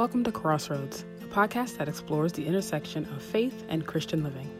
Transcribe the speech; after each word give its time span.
Welcome 0.00 0.24
to 0.24 0.32
Crossroads, 0.32 1.04
a 1.20 1.26
podcast 1.26 1.76
that 1.76 1.86
explores 1.86 2.32
the 2.32 2.46
intersection 2.46 3.04
of 3.14 3.20
faith 3.20 3.66
and 3.68 3.86
Christian 3.86 4.24
living. 4.24 4.50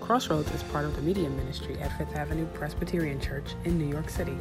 Crossroads 0.00 0.50
is 0.50 0.64
part 0.64 0.84
of 0.84 0.96
the 0.96 1.02
media 1.02 1.30
ministry 1.30 1.78
at 1.78 1.96
Fifth 1.96 2.16
Avenue 2.16 2.44
Presbyterian 2.54 3.20
Church 3.20 3.54
in 3.64 3.78
New 3.78 3.86
York 3.86 4.10
City. 4.10 4.36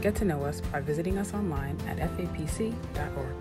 Get 0.00 0.14
to 0.14 0.24
know 0.24 0.42
us 0.42 0.62
by 0.62 0.80
visiting 0.80 1.18
us 1.18 1.34
online 1.34 1.78
at 1.86 1.98
fapc.org. 1.98 3.34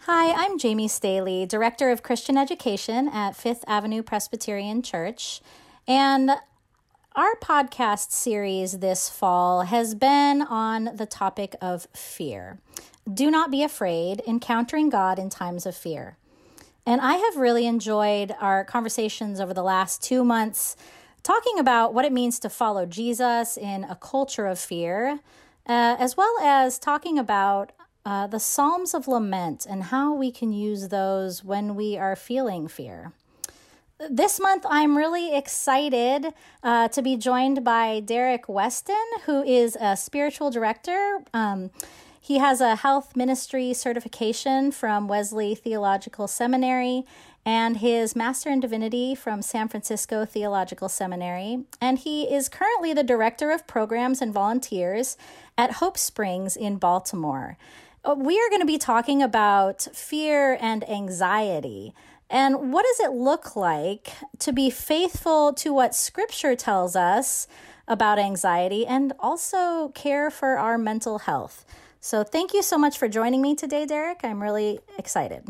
Hi, 0.00 0.44
I'm 0.44 0.58
Jamie 0.58 0.88
Staley, 0.88 1.46
Director 1.46 1.90
of 1.90 2.02
Christian 2.02 2.36
Education 2.36 3.08
at 3.08 3.34
Fifth 3.34 3.64
Avenue 3.66 4.02
Presbyterian 4.02 4.82
Church. 4.82 5.40
And 5.88 6.32
our 7.14 7.34
podcast 7.34 8.10
series 8.10 8.78
this 8.78 9.10
fall 9.10 9.62
has 9.62 9.94
been 9.94 10.40
on 10.40 10.96
the 10.96 11.04
topic 11.04 11.54
of 11.60 11.86
fear. 11.92 12.58
Do 13.12 13.30
not 13.30 13.50
be 13.50 13.62
afraid, 13.62 14.22
encountering 14.26 14.88
God 14.88 15.18
in 15.18 15.28
times 15.28 15.66
of 15.66 15.76
fear. 15.76 16.16
And 16.86 17.02
I 17.02 17.16
have 17.16 17.36
really 17.36 17.66
enjoyed 17.66 18.34
our 18.40 18.64
conversations 18.64 19.40
over 19.40 19.52
the 19.52 19.62
last 19.62 20.02
two 20.02 20.24
months 20.24 20.74
talking 21.22 21.58
about 21.58 21.92
what 21.92 22.06
it 22.06 22.12
means 22.12 22.38
to 22.40 22.48
follow 22.48 22.86
Jesus 22.86 23.58
in 23.58 23.84
a 23.84 23.94
culture 23.94 24.46
of 24.46 24.58
fear, 24.58 25.20
uh, 25.66 25.96
as 25.98 26.16
well 26.16 26.34
as 26.40 26.78
talking 26.78 27.18
about 27.18 27.72
uh, 28.06 28.26
the 28.26 28.40
Psalms 28.40 28.94
of 28.94 29.06
Lament 29.06 29.66
and 29.68 29.84
how 29.84 30.14
we 30.14 30.32
can 30.32 30.50
use 30.50 30.88
those 30.88 31.44
when 31.44 31.76
we 31.76 31.98
are 31.98 32.16
feeling 32.16 32.68
fear 32.68 33.12
this 34.10 34.40
month, 34.40 34.64
I'm 34.68 34.96
really 34.96 35.36
excited 35.36 36.26
uh, 36.62 36.88
to 36.88 37.02
be 37.02 37.16
joined 37.16 37.64
by 37.64 38.00
Derek 38.00 38.48
Weston, 38.48 39.04
who 39.26 39.42
is 39.42 39.76
a 39.80 39.96
spiritual 39.96 40.50
director. 40.50 41.18
Um, 41.32 41.70
he 42.20 42.38
has 42.38 42.60
a 42.60 42.76
health 42.76 43.16
ministry 43.16 43.74
certification 43.74 44.70
from 44.70 45.08
Wesley 45.08 45.54
Theological 45.54 46.28
Seminary 46.28 47.04
and 47.44 47.78
his 47.78 48.14
Master 48.14 48.48
in 48.48 48.60
Divinity 48.60 49.16
from 49.16 49.42
San 49.42 49.66
Francisco 49.68 50.24
Theological 50.24 50.88
Seminary. 50.88 51.64
And 51.80 51.98
he 51.98 52.32
is 52.32 52.48
currently 52.48 52.94
the 52.94 53.02
Director 53.02 53.50
of 53.50 53.66
Programs 53.66 54.22
and 54.22 54.32
Volunteers 54.32 55.16
at 55.58 55.72
Hope 55.72 55.98
Springs 55.98 56.56
in 56.56 56.76
Baltimore. 56.76 57.58
Uh, 58.04 58.14
we 58.16 58.38
are 58.38 58.48
going 58.50 58.60
to 58.60 58.66
be 58.66 58.78
talking 58.78 59.22
about 59.22 59.82
fear 59.92 60.56
and 60.60 60.88
anxiety. 60.88 61.92
And 62.32 62.72
what 62.72 62.86
does 62.86 63.00
it 63.00 63.12
look 63.12 63.54
like 63.56 64.10
to 64.38 64.54
be 64.54 64.70
faithful 64.70 65.52
to 65.52 65.74
what 65.74 65.94
Scripture 65.94 66.56
tells 66.56 66.96
us 66.96 67.46
about 67.86 68.18
anxiety 68.18 68.86
and 68.86 69.12
also 69.20 69.90
care 69.90 70.30
for 70.30 70.56
our 70.56 70.78
mental 70.78 71.18
health? 71.18 71.66
So, 72.00 72.24
thank 72.24 72.54
you 72.54 72.62
so 72.62 72.78
much 72.78 72.96
for 72.96 73.06
joining 73.06 73.42
me 73.42 73.54
today, 73.54 73.84
Derek. 73.84 74.20
I'm 74.24 74.42
really 74.42 74.80
excited. 74.98 75.46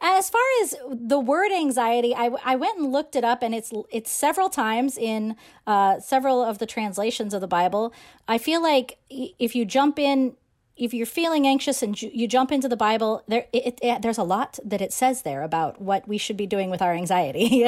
As 0.00 0.28
far 0.28 0.42
as 0.62 0.74
the 0.90 1.20
word 1.20 1.52
anxiety, 1.52 2.14
I, 2.14 2.30
I 2.44 2.56
went 2.56 2.78
and 2.78 2.90
looked 2.90 3.14
it 3.14 3.24
up, 3.24 3.42
and 3.42 3.54
it's 3.54 3.72
it's 3.90 4.10
several 4.10 4.50
times 4.50 4.98
in 4.98 5.36
uh, 5.68 6.00
several 6.00 6.42
of 6.42 6.58
the 6.58 6.66
translations 6.66 7.32
of 7.32 7.40
the 7.40 7.48
Bible. 7.48 7.92
I 8.26 8.38
feel 8.38 8.60
like 8.60 8.98
if 9.08 9.54
you 9.54 9.64
jump 9.64 9.98
in 10.00 10.36
if 10.78 10.94
you're 10.94 11.06
feeling 11.06 11.46
anxious 11.46 11.82
and 11.82 12.00
you 12.00 12.28
jump 12.28 12.52
into 12.52 12.68
the 12.68 12.76
Bible, 12.76 13.22
there 13.26 13.46
it, 13.52 13.78
it, 13.82 14.02
there's 14.02 14.18
a 14.18 14.22
lot 14.22 14.58
that 14.64 14.80
it 14.80 14.92
says 14.92 15.22
there 15.22 15.42
about 15.42 15.80
what 15.80 16.06
we 16.06 16.18
should 16.18 16.36
be 16.36 16.46
doing 16.46 16.70
with 16.70 16.80
our 16.80 16.94
anxiety. 16.94 17.66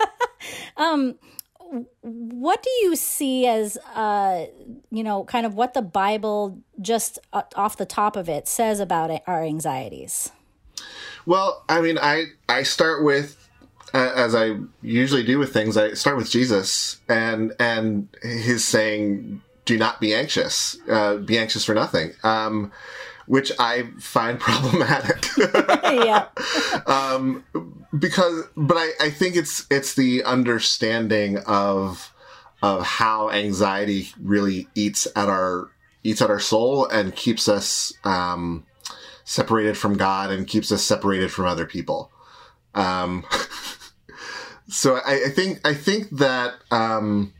um, 0.76 1.16
what 2.00 2.62
do 2.62 2.70
you 2.82 2.94
see 2.94 3.46
as 3.46 3.76
uh, 3.94 4.46
you 4.90 5.02
know, 5.02 5.24
kind 5.24 5.44
of 5.44 5.54
what 5.54 5.74
the 5.74 5.82
Bible 5.82 6.58
just 6.80 7.18
uh, 7.32 7.42
off 7.56 7.76
the 7.76 7.86
top 7.86 8.16
of 8.16 8.28
it 8.28 8.46
says 8.46 8.80
about 8.80 9.10
our 9.26 9.42
anxieties? 9.42 10.30
Well, 11.26 11.64
I 11.68 11.80
mean, 11.80 11.98
I 11.98 12.26
I 12.48 12.62
start 12.62 13.02
with 13.02 13.40
as 13.94 14.34
I 14.34 14.56
usually 14.82 15.22
do 15.22 15.38
with 15.38 15.52
things, 15.52 15.76
I 15.76 15.94
start 15.94 16.16
with 16.16 16.30
Jesus 16.30 17.00
and 17.08 17.52
and 17.60 18.08
his 18.22 18.64
saying 18.64 19.40
do 19.64 19.78
not 19.78 20.00
be 20.00 20.14
anxious. 20.14 20.76
Uh, 20.88 21.16
be 21.16 21.38
anxious 21.38 21.64
for 21.64 21.74
nothing. 21.74 22.12
Um, 22.22 22.72
which 23.26 23.52
I 23.58 23.90
find 23.98 24.38
problematic. 24.40 25.26
yeah. 25.84 26.28
um, 26.86 27.44
because, 27.98 28.44
but 28.56 28.76
I, 28.76 28.90
I 29.00 29.10
think 29.10 29.36
it's 29.36 29.66
it's 29.70 29.94
the 29.94 30.24
understanding 30.24 31.38
of 31.46 32.12
of 32.62 32.82
how 32.82 33.30
anxiety 33.30 34.08
really 34.20 34.68
eats 34.74 35.06
at 35.14 35.28
our 35.28 35.70
eats 36.02 36.22
at 36.22 36.30
our 36.30 36.40
soul 36.40 36.86
and 36.86 37.14
keeps 37.14 37.48
us 37.48 37.92
um, 38.04 38.64
separated 39.24 39.76
from 39.76 39.96
God 39.96 40.30
and 40.30 40.46
keeps 40.46 40.70
us 40.70 40.82
separated 40.82 41.32
from 41.32 41.46
other 41.46 41.66
people. 41.66 42.10
Um, 42.74 43.24
so 44.68 44.96
I, 44.96 45.24
I, 45.26 45.28
think 45.30 45.66
I 45.66 45.74
think 45.74 46.10
that 46.10 46.54
um, 46.70 47.32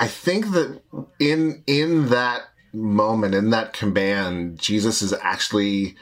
I 0.00 0.08
think 0.08 0.52
that 0.52 0.80
in 1.18 1.62
in 1.66 2.08
that 2.08 2.44
moment, 2.72 3.34
in 3.34 3.50
that 3.50 3.74
command, 3.74 4.58
Jesus 4.58 5.02
is 5.02 5.12
actually 5.12 5.96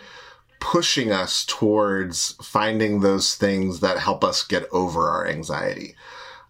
pushing 0.61 1.11
us 1.11 1.45
towards 1.45 2.33
finding 2.43 3.01
those 3.01 3.35
things 3.35 3.81
that 3.81 3.99
help 3.99 4.23
us 4.23 4.45
get 4.45 4.67
over 4.71 5.09
our 5.09 5.27
anxiety. 5.27 5.97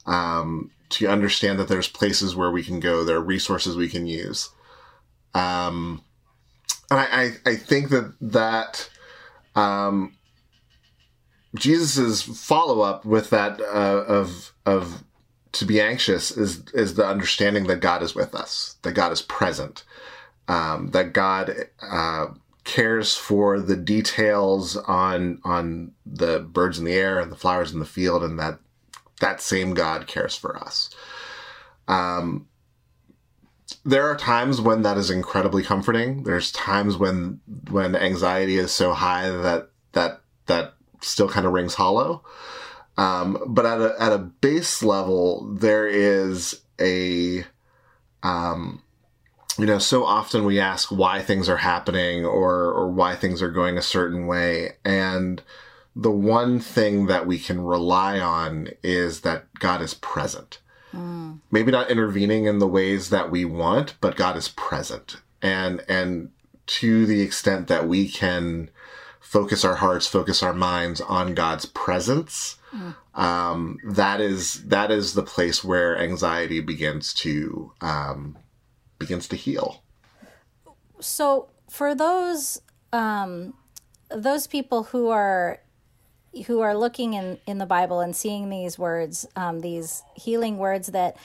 Um, 0.06 0.70
to 0.90 1.06
understand 1.06 1.58
that 1.58 1.68
there's 1.68 1.88
places 1.88 2.36
where 2.36 2.50
we 2.50 2.62
can 2.62 2.80
go, 2.80 3.04
there 3.04 3.16
are 3.16 3.22
resources 3.22 3.76
we 3.76 3.88
can 3.88 4.06
use. 4.06 4.50
Um, 5.34 6.02
and 6.90 7.00
I, 7.00 7.04
I, 7.04 7.50
I 7.50 7.56
think 7.56 7.90
that 7.90 8.14
that 8.20 8.90
um, 9.54 10.16
Jesus's 11.54 12.22
follow 12.22 12.80
up 12.80 13.04
with 13.04 13.30
that 13.30 13.60
uh, 13.60 14.04
of 14.06 14.52
of 14.66 15.04
to 15.52 15.64
be 15.64 15.80
anxious 15.80 16.30
is 16.30 16.64
is 16.74 16.94
the 16.94 17.06
understanding 17.06 17.66
that 17.66 17.80
God 17.80 18.02
is 18.02 18.14
with 18.14 18.34
us, 18.34 18.76
that 18.82 18.92
God 18.92 19.12
is 19.12 19.22
present, 19.22 19.84
um, 20.46 20.90
that 20.90 21.12
God 21.12 21.54
uh, 21.82 22.26
cares 22.64 23.16
for 23.16 23.60
the 23.60 23.76
details 23.76 24.76
on 24.76 25.40
on 25.44 25.92
the 26.04 26.40
birds 26.40 26.78
in 26.78 26.84
the 26.84 26.92
air 26.92 27.18
and 27.18 27.32
the 27.32 27.36
flowers 27.36 27.72
in 27.72 27.80
the 27.80 27.86
field, 27.86 28.22
and 28.22 28.38
that 28.38 28.58
that 29.20 29.40
same 29.40 29.74
God 29.74 30.06
cares 30.06 30.36
for 30.36 30.56
us. 30.56 30.90
Um, 31.88 32.46
there 33.84 34.08
are 34.08 34.16
times 34.16 34.60
when 34.60 34.82
that 34.82 34.96
is 34.96 35.10
incredibly 35.10 35.62
comforting. 35.62 36.24
There's 36.24 36.52
times 36.52 36.96
when 36.96 37.40
when 37.70 37.96
anxiety 37.96 38.58
is 38.58 38.72
so 38.72 38.92
high 38.92 39.30
that 39.30 39.70
that 39.92 40.20
that 40.46 40.74
still 41.00 41.28
kind 41.28 41.46
of 41.46 41.52
rings 41.52 41.74
hollow. 41.74 42.22
Um, 42.98 43.40
but 43.46 43.64
at 43.64 43.80
a, 43.80 43.94
at 44.00 44.12
a 44.12 44.18
base 44.18 44.82
level, 44.82 45.54
there 45.54 45.86
is 45.86 46.60
a, 46.80 47.44
um, 48.24 48.82
you 49.56 49.66
know, 49.66 49.78
so 49.78 50.04
often 50.04 50.44
we 50.44 50.58
ask 50.58 50.90
why 50.90 51.22
things 51.22 51.48
are 51.48 51.58
happening 51.58 52.26
or, 52.26 52.52
or 52.72 52.90
why 52.90 53.14
things 53.14 53.40
are 53.40 53.52
going 53.52 53.78
a 53.78 53.82
certain 53.82 54.26
way. 54.26 54.72
And 54.84 55.40
the 55.94 56.10
one 56.10 56.58
thing 56.58 57.06
that 57.06 57.24
we 57.24 57.38
can 57.38 57.60
rely 57.60 58.18
on 58.18 58.70
is 58.82 59.20
that 59.20 59.46
God 59.60 59.80
is 59.80 59.94
present. 59.94 60.58
Mm. 60.92 61.38
Maybe 61.52 61.70
not 61.70 61.90
intervening 61.92 62.46
in 62.46 62.58
the 62.58 62.66
ways 62.66 63.10
that 63.10 63.30
we 63.30 63.44
want, 63.44 63.94
but 64.00 64.16
God 64.16 64.36
is 64.36 64.48
present. 64.48 65.18
And, 65.40 65.84
and 65.88 66.30
to 66.66 67.06
the 67.06 67.20
extent 67.20 67.68
that 67.68 67.86
we 67.86 68.08
can 68.08 68.70
focus 69.28 69.64
our 69.64 69.76
hearts, 69.76 70.06
focus 70.06 70.42
our 70.42 70.54
minds 70.54 71.00
on 71.00 71.34
God's 71.34 71.66
presence, 71.66 72.58
Mm. 72.72 72.94
Um, 73.14 73.78
that 73.84 74.20
is 74.20 74.64
that 74.64 74.90
is 74.90 75.14
the 75.14 75.22
place 75.22 75.64
where 75.64 75.98
anxiety 75.98 76.60
begins 76.60 77.14
to 77.14 77.72
um, 77.80 78.36
begins 78.98 79.26
to 79.28 79.36
heal. 79.36 79.82
So 81.00 81.48
for 81.70 81.94
those 81.94 82.60
um, 82.92 83.54
those 84.10 84.46
people 84.46 84.84
who 84.84 85.08
are 85.08 85.60
who 86.46 86.60
are 86.60 86.76
looking 86.76 87.14
in 87.14 87.38
in 87.46 87.58
the 87.58 87.66
Bible 87.66 88.00
and 88.00 88.14
seeing 88.14 88.50
these 88.50 88.78
words, 88.78 89.26
um, 89.34 89.60
these 89.60 90.02
healing 90.14 90.58
words 90.58 90.88
that 90.88 91.16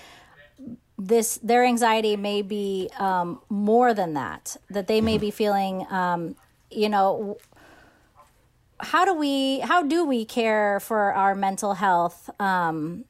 this 0.98 1.38
their 1.44 1.66
anxiety 1.66 2.16
may 2.16 2.42
be 2.42 2.90
um, 2.98 3.42
more 3.50 3.94
than 3.94 4.14
that 4.14 4.56
that 4.70 4.88
they 4.88 5.02
may 5.02 5.18
be 5.18 5.30
feeling 5.30 5.86
um, 5.90 6.36
you 6.72 6.88
know 6.88 7.38
how 8.80 9.06
do 9.06 9.14
we 9.14 9.60
how 9.60 9.84
do 9.84 10.06
we 10.06 10.26
care 10.26 10.80
for 10.80 11.14
our 11.14 11.36
mental 11.36 11.74
health 11.74 12.30
um, 12.40 13.06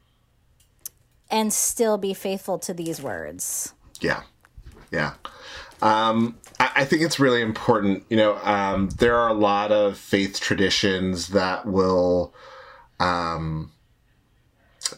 and 1.30 1.52
still 1.52 1.98
be 1.98 2.14
faithful 2.14 2.58
to 2.60 2.74
these 2.74 3.00
words? 3.00 3.74
Yeah, 4.00 4.22
yeah. 4.90 5.14
Um, 5.82 6.38
I, 6.60 6.70
I, 6.76 6.84
think 6.84 7.02
it's 7.02 7.20
really 7.20 7.42
important. 7.42 8.04
You 8.08 8.16
know, 8.16 8.36
um, 8.38 8.88
there 8.98 9.16
are 9.16 9.28
a 9.28 9.34
lot 9.34 9.70
of 9.70 9.98
faith 9.98 10.40
traditions 10.40 11.28
that 11.28 11.66
will 11.66 12.32
um, 13.00 13.72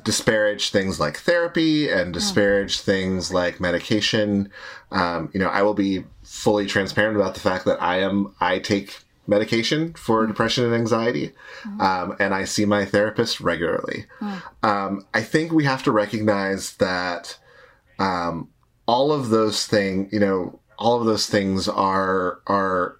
disparage 0.04 0.70
things 0.70 1.00
like 1.00 1.16
therapy 1.16 1.90
and 1.90 2.12
disparage 2.12 2.80
things 2.80 3.32
like 3.32 3.58
medication. 3.58 4.50
Um, 4.92 5.30
you 5.32 5.40
know, 5.40 5.48
I 5.48 5.62
will 5.62 5.74
be 5.74 6.04
fully 6.22 6.66
transparent 6.66 7.16
about 7.16 7.34
the 7.34 7.40
fact 7.40 7.64
that 7.64 7.82
I 7.82 8.00
am 8.00 8.34
I 8.40 8.58
take 8.58 9.00
medication 9.26 9.92
for 9.94 10.26
depression 10.26 10.64
and 10.64 10.74
anxiety, 10.74 11.32
um, 11.80 12.16
and 12.18 12.34
I 12.34 12.44
see 12.44 12.64
my 12.64 12.84
therapist 12.84 13.40
regularly. 13.40 14.06
Um, 14.62 15.06
I 15.14 15.22
think 15.22 15.52
we 15.52 15.64
have 15.64 15.82
to 15.84 15.92
recognize 15.92 16.74
that 16.76 17.38
um, 17.98 18.48
all 18.86 19.12
of 19.12 19.30
those 19.30 19.66
things, 19.66 20.12
you 20.12 20.20
know, 20.20 20.60
all 20.78 21.00
of 21.00 21.06
those 21.06 21.26
things 21.26 21.68
are 21.68 22.40
are 22.46 22.98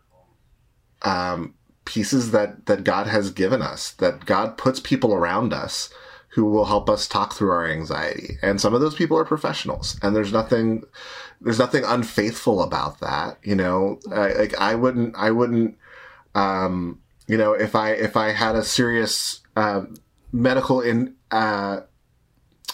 um, 1.02 1.54
pieces 1.84 2.32
that 2.32 2.66
that 2.66 2.84
God 2.84 3.06
has 3.06 3.30
given 3.30 3.62
us. 3.62 3.92
That 3.92 4.26
God 4.26 4.58
puts 4.58 4.80
people 4.80 5.14
around 5.14 5.52
us 5.52 5.90
who 6.28 6.44
will 6.44 6.66
help 6.66 6.90
us 6.90 7.08
talk 7.08 7.32
through 7.32 7.50
our 7.50 7.66
anxiety, 7.66 8.38
and 8.42 8.60
some 8.60 8.74
of 8.74 8.80
those 8.80 8.94
people 8.94 9.16
are 9.16 9.24
professionals. 9.24 9.98
And 10.02 10.14
there's 10.14 10.32
nothing 10.32 10.84
there's 11.40 11.58
nothing 11.58 11.84
unfaithful 11.84 12.62
about 12.62 13.00
that. 13.00 13.38
You 13.42 13.54
know, 13.54 14.00
I, 14.10 14.32
like 14.32 14.58
I 14.58 14.74
wouldn't 14.74 15.14
I 15.16 15.30
wouldn't 15.30 15.76
um, 16.36 17.00
you 17.26 17.36
know 17.36 17.52
if 17.52 17.74
I 17.74 17.90
if 17.92 18.16
I 18.16 18.30
had 18.32 18.54
a 18.54 18.62
serious 18.62 19.40
um, 19.56 19.96
medical 20.32 20.80
in 20.80 21.14
uh, 21.30 21.80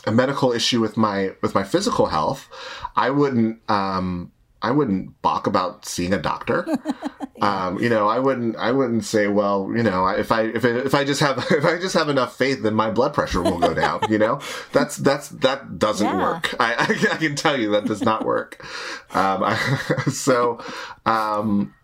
a 0.07 0.13
medical 0.13 0.53
issue 0.53 0.81
with 0.81 0.97
my 0.97 1.33
with 1.43 1.55
my 1.55 1.63
physical 1.65 2.07
health, 2.07 2.49
I 2.97 3.11
wouldn't 3.11 3.61
um, 3.71 4.33
I 4.61 4.71
wouldn't 4.73 5.21
balk 5.23 5.47
about 5.47 5.87
seeing 5.87 6.13
a 6.13 6.19
doctor. 6.19 6.67
um, 7.43 7.79
you 7.79 7.89
know, 7.89 8.09
I 8.09 8.19
wouldn't 8.19 8.57
I 8.57 8.73
wouldn't 8.73 9.05
say, 9.05 9.27
well, 9.29 9.71
you 9.77 9.83
know, 9.83 10.07
if 10.09 10.31
I 10.33 10.43
if 10.43 10.65
it, 10.65 10.87
if 10.87 10.95
I 10.95 11.05
just 11.05 11.21
have 11.21 11.39
if 11.51 11.65
I 11.65 11.79
just 11.79 11.95
have 11.95 12.09
enough 12.09 12.37
faith, 12.37 12.63
then 12.63 12.75
my 12.75 12.91
blood 12.91 13.15
pressure 13.15 13.43
will 13.43 13.59
go 13.59 13.75
down. 13.75 14.01
You 14.09 14.19
know, 14.19 14.41
that's 14.73 14.97
that's 14.97 15.29
that 15.29 15.79
doesn't 15.79 16.07
Yeah. 16.07 16.21
work. 16.21 16.55
I, 16.61 16.75
I 16.75 16.85
I 17.15 17.17
can 17.19 17.37
tell 17.37 17.59
you 17.59 17.71
that 17.73 17.85
does 17.87 18.03
not 18.03 18.25
work. 18.25 18.65
Um, 19.15 19.57
so. 20.11 20.59
Um, 21.07 21.75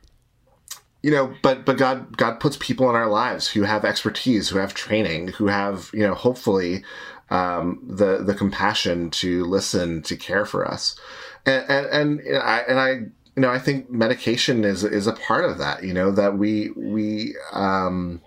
you 1.09 1.15
know 1.15 1.35
but 1.41 1.65
but 1.65 1.79
god 1.79 2.19
god 2.19 2.39
puts 2.39 2.59
people 2.59 2.91
in 2.91 2.95
our 2.95 3.09
lives 3.09 3.49
who 3.49 3.63
have 3.63 3.83
expertise 3.83 4.51
who 4.51 4.59
have 4.59 4.75
training 4.75 5.29
who 5.29 5.47
have 5.47 5.89
you 5.95 6.07
know 6.07 6.13
hopefully 6.13 6.85
um 7.31 7.81
the 7.83 8.23
the 8.23 8.35
compassion 8.35 9.09
to 9.09 9.47
listen 9.47 10.03
to 10.03 10.17
care 10.17 10.45
for 10.45 10.69
us. 10.69 11.01
And 11.47 11.65
and, 11.71 12.21
and 12.21 12.39
i 12.43 12.59
and 12.69 12.79
i 12.79 12.91
you 12.91 13.11
know 13.43 13.49
i 13.49 13.59
think 13.59 13.91
medication 13.91 14.65
is 14.65 14.85
is 14.85 15.07
a 15.07 15.15
part 15.15 15.47
of 15.47 15.57
that 15.57 15.83
you 15.83 15.95
know 15.95 16.11
that 16.11 16.37
we 16.37 16.73
we 16.77 17.35
um 17.53 18.21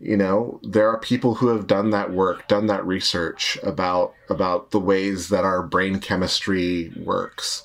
you 0.00 0.16
know 0.16 0.60
there 0.62 0.88
are 0.88 0.98
people 0.98 1.36
who 1.36 1.48
have 1.48 1.66
done 1.66 1.90
that 1.90 2.12
work 2.12 2.46
done 2.48 2.66
that 2.66 2.86
research 2.86 3.58
about 3.62 4.14
about 4.28 4.70
the 4.70 4.80
ways 4.80 5.28
that 5.28 5.44
our 5.44 5.62
brain 5.62 5.98
chemistry 5.98 6.92
works 6.96 7.64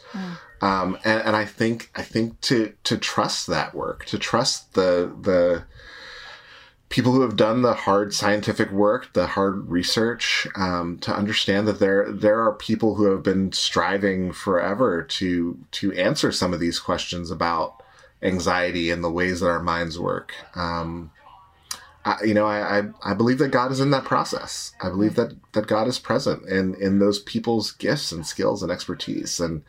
um, 0.64 0.98
and, 1.04 1.22
and 1.24 1.36
I 1.36 1.44
think 1.44 1.92
I 1.94 2.04
think 2.04 2.40
to 2.42 2.74
to 2.86 2.98
trust 2.98 3.48
that 3.48 3.76
work, 3.76 4.06
to 4.06 4.18
trust 4.18 4.76
the 4.76 5.14
the 5.22 5.66
people 6.88 7.12
who 7.12 7.20
have 7.20 7.36
done 7.36 7.64
the 7.64 7.74
hard 7.74 8.14
scientific 8.14 8.72
work, 8.72 9.12
the 9.12 9.28
hard 9.28 9.68
research, 9.70 10.48
um, 10.56 11.00
to 11.00 11.14
understand 11.14 11.68
that 11.68 11.80
there 11.80 12.10
there 12.10 12.40
are 12.42 12.54
people 12.54 12.96
who 12.96 13.12
have 13.12 13.24
been 13.24 13.52
striving 13.52 14.32
forever 14.32 15.04
to 15.04 15.58
to 15.72 15.92
answer 15.94 16.32
some 16.32 16.54
of 16.54 16.62
these 16.62 16.80
questions 16.80 17.30
about 17.30 17.84
anxiety 18.22 18.90
and 18.90 19.04
the 19.04 19.12
ways 19.12 19.42
that 19.42 19.48
our 19.50 19.62
minds 19.62 20.00
work. 20.00 20.34
Um, 20.56 21.12
I, 22.06 22.24
you 22.24 22.34
know, 22.34 22.46
I, 22.46 22.80
I 22.80 22.84
I 23.04 23.14
believe 23.14 23.38
that 23.40 23.50
God 23.52 23.72
is 23.72 23.80
in 23.80 23.92
that 23.92 24.04
process. 24.04 24.74
I 24.82 24.90
believe 24.90 25.16
that 25.16 25.34
that 25.54 25.68
God 25.68 25.88
is 25.88 26.00
present 26.00 26.48
in 26.50 26.76
in 26.76 27.00
those 27.00 27.20
people's 27.20 27.72
gifts 27.72 28.12
and 28.12 28.26
skills 28.26 28.62
and 28.62 28.72
expertise 28.72 29.40
and 29.40 29.64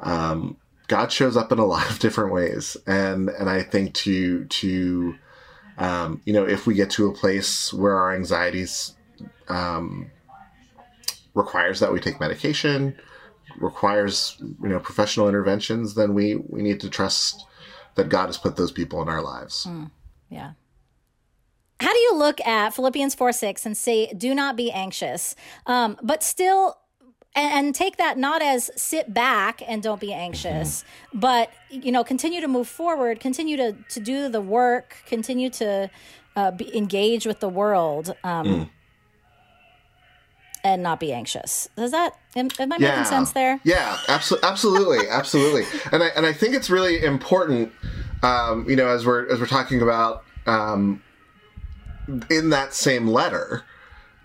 um, 0.00 0.56
God 0.88 1.10
shows 1.10 1.36
up 1.36 1.50
in 1.52 1.58
a 1.58 1.64
lot 1.74 1.90
of 1.90 1.98
different 1.98 2.32
ways, 2.32 2.76
and 2.86 3.28
and 3.28 3.48
I 3.48 3.62
think 3.62 3.94
to 3.94 4.44
to 4.44 5.14
um, 5.78 6.20
you 6.24 6.32
know 6.32 6.46
if 6.46 6.66
we 6.66 6.74
get 6.74 6.90
to 6.90 7.08
a 7.08 7.12
place 7.12 7.72
where 7.72 7.96
our 7.96 8.14
anxieties 8.14 8.94
um, 9.48 10.10
requires 11.34 11.80
that 11.80 11.92
we 11.92 12.00
take 12.00 12.20
medication, 12.20 12.96
requires 13.58 14.36
you 14.40 14.68
know 14.68 14.80
professional 14.80 15.28
interventions, 15.28 15.94
then 15.94 16.14
we 16.14 16.36
we 16.36 16.62
need 16.62 16.80
to 16.80 16.90
trust 16.90 17.46
that 17.94 18.08
God 18.08 18.26
has 18.26 18.38
put 18.38 18.56
those 18.56 18.72
people 18.72 19.00
in 19.02 19.08
our 19.08 19.22
lives. 19.22 19.66
Yeah. 20.28 20.52
How 21.80 21.92
do 21.92 21.98
you 21.98 22.14
look 22.16 22.40
at 22.46 22.74
Philippians 22.74 23.14
4 23.14 23.32
6 23.32 23.66
and 23.66 23.76
say, 23.76 24.12
do 24.12 24.34
not 24.34 24.56
be 24.56 24.70
anxious, 24.70 25.34
um, 25.66 25.96
but 26.02 26.22
still, 26.22 26.78
and, 27.34 27.66
and 27.66 27.74
take 27.74 27.96
that 27.96 28.16
not 28.16 28.42
as 28.42 28.70
sit 28.76 29.12
back 29.12 29.60
and 29.66 29.82
don't 29.82 30.00
be 30.00 30.12
anxious, 30.12 30.84
but, 31.12 31.50
you 31.70 31.90
know, 31.90 32.04
continue 32.04 32.40
to 32.40 32.48
move 32.48 32.68
forward, 32.68 33.18
continue 33.20 33.56
to, 33.56 33.76
to 33.88 34.00
do 34.00 34.28
the 34.28 34.40
work, 34.40 34.96
continue 35.06 35.50
to 35.50 35.90
uh, 36.36 36.50
be, 36.52 36.76
engage 36.76 37.26
with 37.26 37.40
the 37.40 37.48
world. 37.48 38.14
Um, 38.24 38.70
And 40.66 40.82
not 40.82 40.98
be 40.98 41.12
anxious. 41.12 41.68
Does 41.76 41.90
that 41.90 42.14
am, 42.36 42.48
am 42.58 42.72
I 42.72 42.78
making 42.78 43.04
sense 43.04 43.32
there? 43.32 43.60
Yeah, 43.64 43.98
absolutely, 44.08 44.48
absolutely, 44.48 45.08
absolutely. 45.10 45.64
And 45.92 46.02
I 46.02 46.06
and 46.16 46.24
I 46.24 46.32
think 46.32 46.54
it's 46.54 46.70
really 46.70 47.04
important, 47.04 47.70
um, 48.22 48.66
you 48.66 48.74
know, 48.74 48.86
as 48.86 49.04
we're 49.04 49.30
as 49.30 49.40
we're 49.40 49.46
talking 49.46 49.82
about 49.82 50.24
um, 50.46 51.02
in 52.30 52.50
that 52.50 52.74
same 52.74 53.06
letter, 53.06 53.64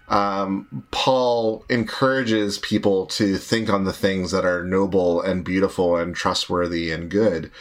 um, 0.10 0.86
Paul 0.92 1.66
encourages 1.70 2.58
people 2.58 3.06
to 3.08 3.38
think 3.38 3.70
on 3.70 3.84
the 3.86 3.94
things 3.94 4.32
that 4.32 4.44
are 4.44 4.64
noble 4.64 5.22
and 5.22 5.46
beautiful 5.46 5.98
and 5.98 6.16
trustworthy 6.16 6.92
and 6.92 7.10
good. 7.10 7.52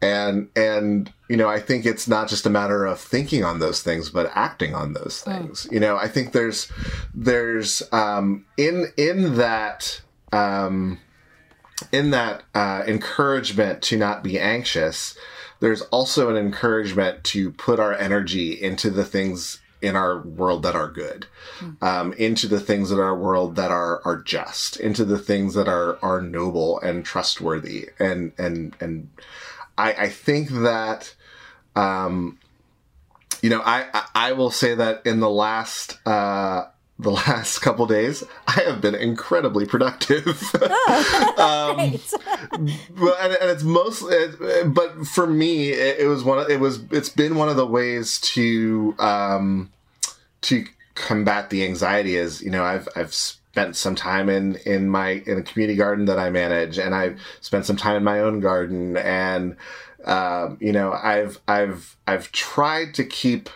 And 0.00 0.48
and 0.56 1.12
you 1.28 1.36
know, 1.36 1.48
I 1.48 1.60
think 1.60 1.86
it's 1.86 2.08
not 2.08 2.28
just 2.28 2.44
a 2.44 2.50
matter 2.50 2.84
of 2.84 2.98
thinking 3.00 3.44
on 3.44 3.60
those 3.60 3.82
things, 3.82 4.10
but 4.10 4.32
acting 4.34 4.74
on 4.74 4.94
those 4.94 5.22
things. 5.22 5.68
You 5.70 5.78
know, 5.78 5.96
I 5.96 6.08
think 6.08 6.32
there's 6.32 6.70
there's 7.14 7.84
um, 7.92 8.44
in 8.56 8.88
in 8.96 9.36
that 9.36 10.02
um, 10.32 10.98
in 11.92 12.10
that 12.10 12.42
uh, 12.54 12.82
encouragement 12.86 13.80
to 13.82 13.96
not 13.96 14.24
be 14.24 14.40
anxious, 14.40 15.16
there's 15.60 15.82
also 15.82 16.28
an 16.28 16.36
encouragement 16.36 17.22
to 17.24 17.52
put 17.52 17.78
our 17.78 17.94
energy 17.94 18.60
into 18.60 18.90
the 18.90 19.04
things 19.04 19.61
in 19.82 19.96
our 19.96 20.20
world 20.20 20.62
that 20.62 20.74
are 20.76 20.88
good, 20.88 21.26
um, 21.82 22.12
into 22.14 22.46
the 22.46 22.60
things 22.60 22.88
that 22.90 23.00
our 23.00 23.16
world 23.16 23.56
that 23.56 23.70
are 23.70 24.00
are 24.04 24.22
just, 24.22 24.76
into 24.76 25.04
the 25.04 25.18
things 25.18 25.54
that 25.54 25.68
are 25.68 25.98
are 26.02 26.22
noble 26.22 26.80
and 26.80 27.04
trustworthy, 27.04 27.88
and 27.98 28.32
and 28.38 28.76
and 28.80 29.10
I, 29.76 29.92
I 29.92 30.08
think 30.08 30.48
that. 30.50 31.14
Um, 31.74 32.38
you 33.40 33.50
know, 33.50 33.60
I, 33.64 33.86
I 33.92 34.04
I 34.14 34.32
will 34.32 34.50
say 34.50 34.74
that 34.76 35.04
in 35.04 35.18
the 35.18 35.30
last 35.30 35.98
uh, 36.06 36.66
the 36.98 37.10
last 37.10 37.58
couple 37.58 37.86
days, 37.86 38.22
I 38.46 38.60
have 38.62 38.80
been 38.80 38.94
incredibly 38.94 39.66
productive. 39.66 40.26
um, 41.38 41.98
well, 42.98 43.16
and, 43.20 43.32
and 43.34 43.50
it's 43.50 43.62
mostly, 43.62 44.14
it, 44.14 44.74
but 44.74 45.06
for 45.06 45.26
me, 45.26 45.70
it, 45.70 46.00
it 46.00 46.06
was 46.06 46.22
one. 46.22 46.38
Of, 46.38 46.50
it 46.50 46.60
was. 46.60 46.80
It's 46.90 47.08
been 47.08 47.36
one 47.36 47.48
of 47.48 47.56
the 47.56 47.66
ways 47.66 48.20
to 48.20 48.94
um, 48.98 49.72
to 50.42 50.64
combat 50.94 51.50
the 51.50 51.64
anxiety. 51.64 52.16
Is 52.16 52.42
you 52.42 52.50
know, 52.50 52.64
I've 52.64 52.88
I've 52.94 53.14
spent 53.14 53.76
some 53.76 53.94
time 53.94 54.28
in 54.28 54.56
in 54.64 54.88
my 54.88 55.22
in 55.26 55.38
a 55.38 55.42
community 55.42 55.76
garden 55.76 56.04
that 56.06 56.18
I 56.18 56.30
manage, 56.30 56.78
and 56.78 56.94
I've 56.94 57.20
spent 57.40 57.66
some 57.66 57.76
time 57.76 57.96
in 57.96 58.04
my 58.04 58.20
own 58.20 58.40
garden, 58.40 58.96
and 58.96 59.56
um, 60.04 60.56
you 60.60 60.72
know, 60.72 60.92
I've 60.92 61.40
I've 61.48 61.96
I've 62.06 62.30
tried 62.32 62.94
to 62.94 63.04
keep 63.04 63.50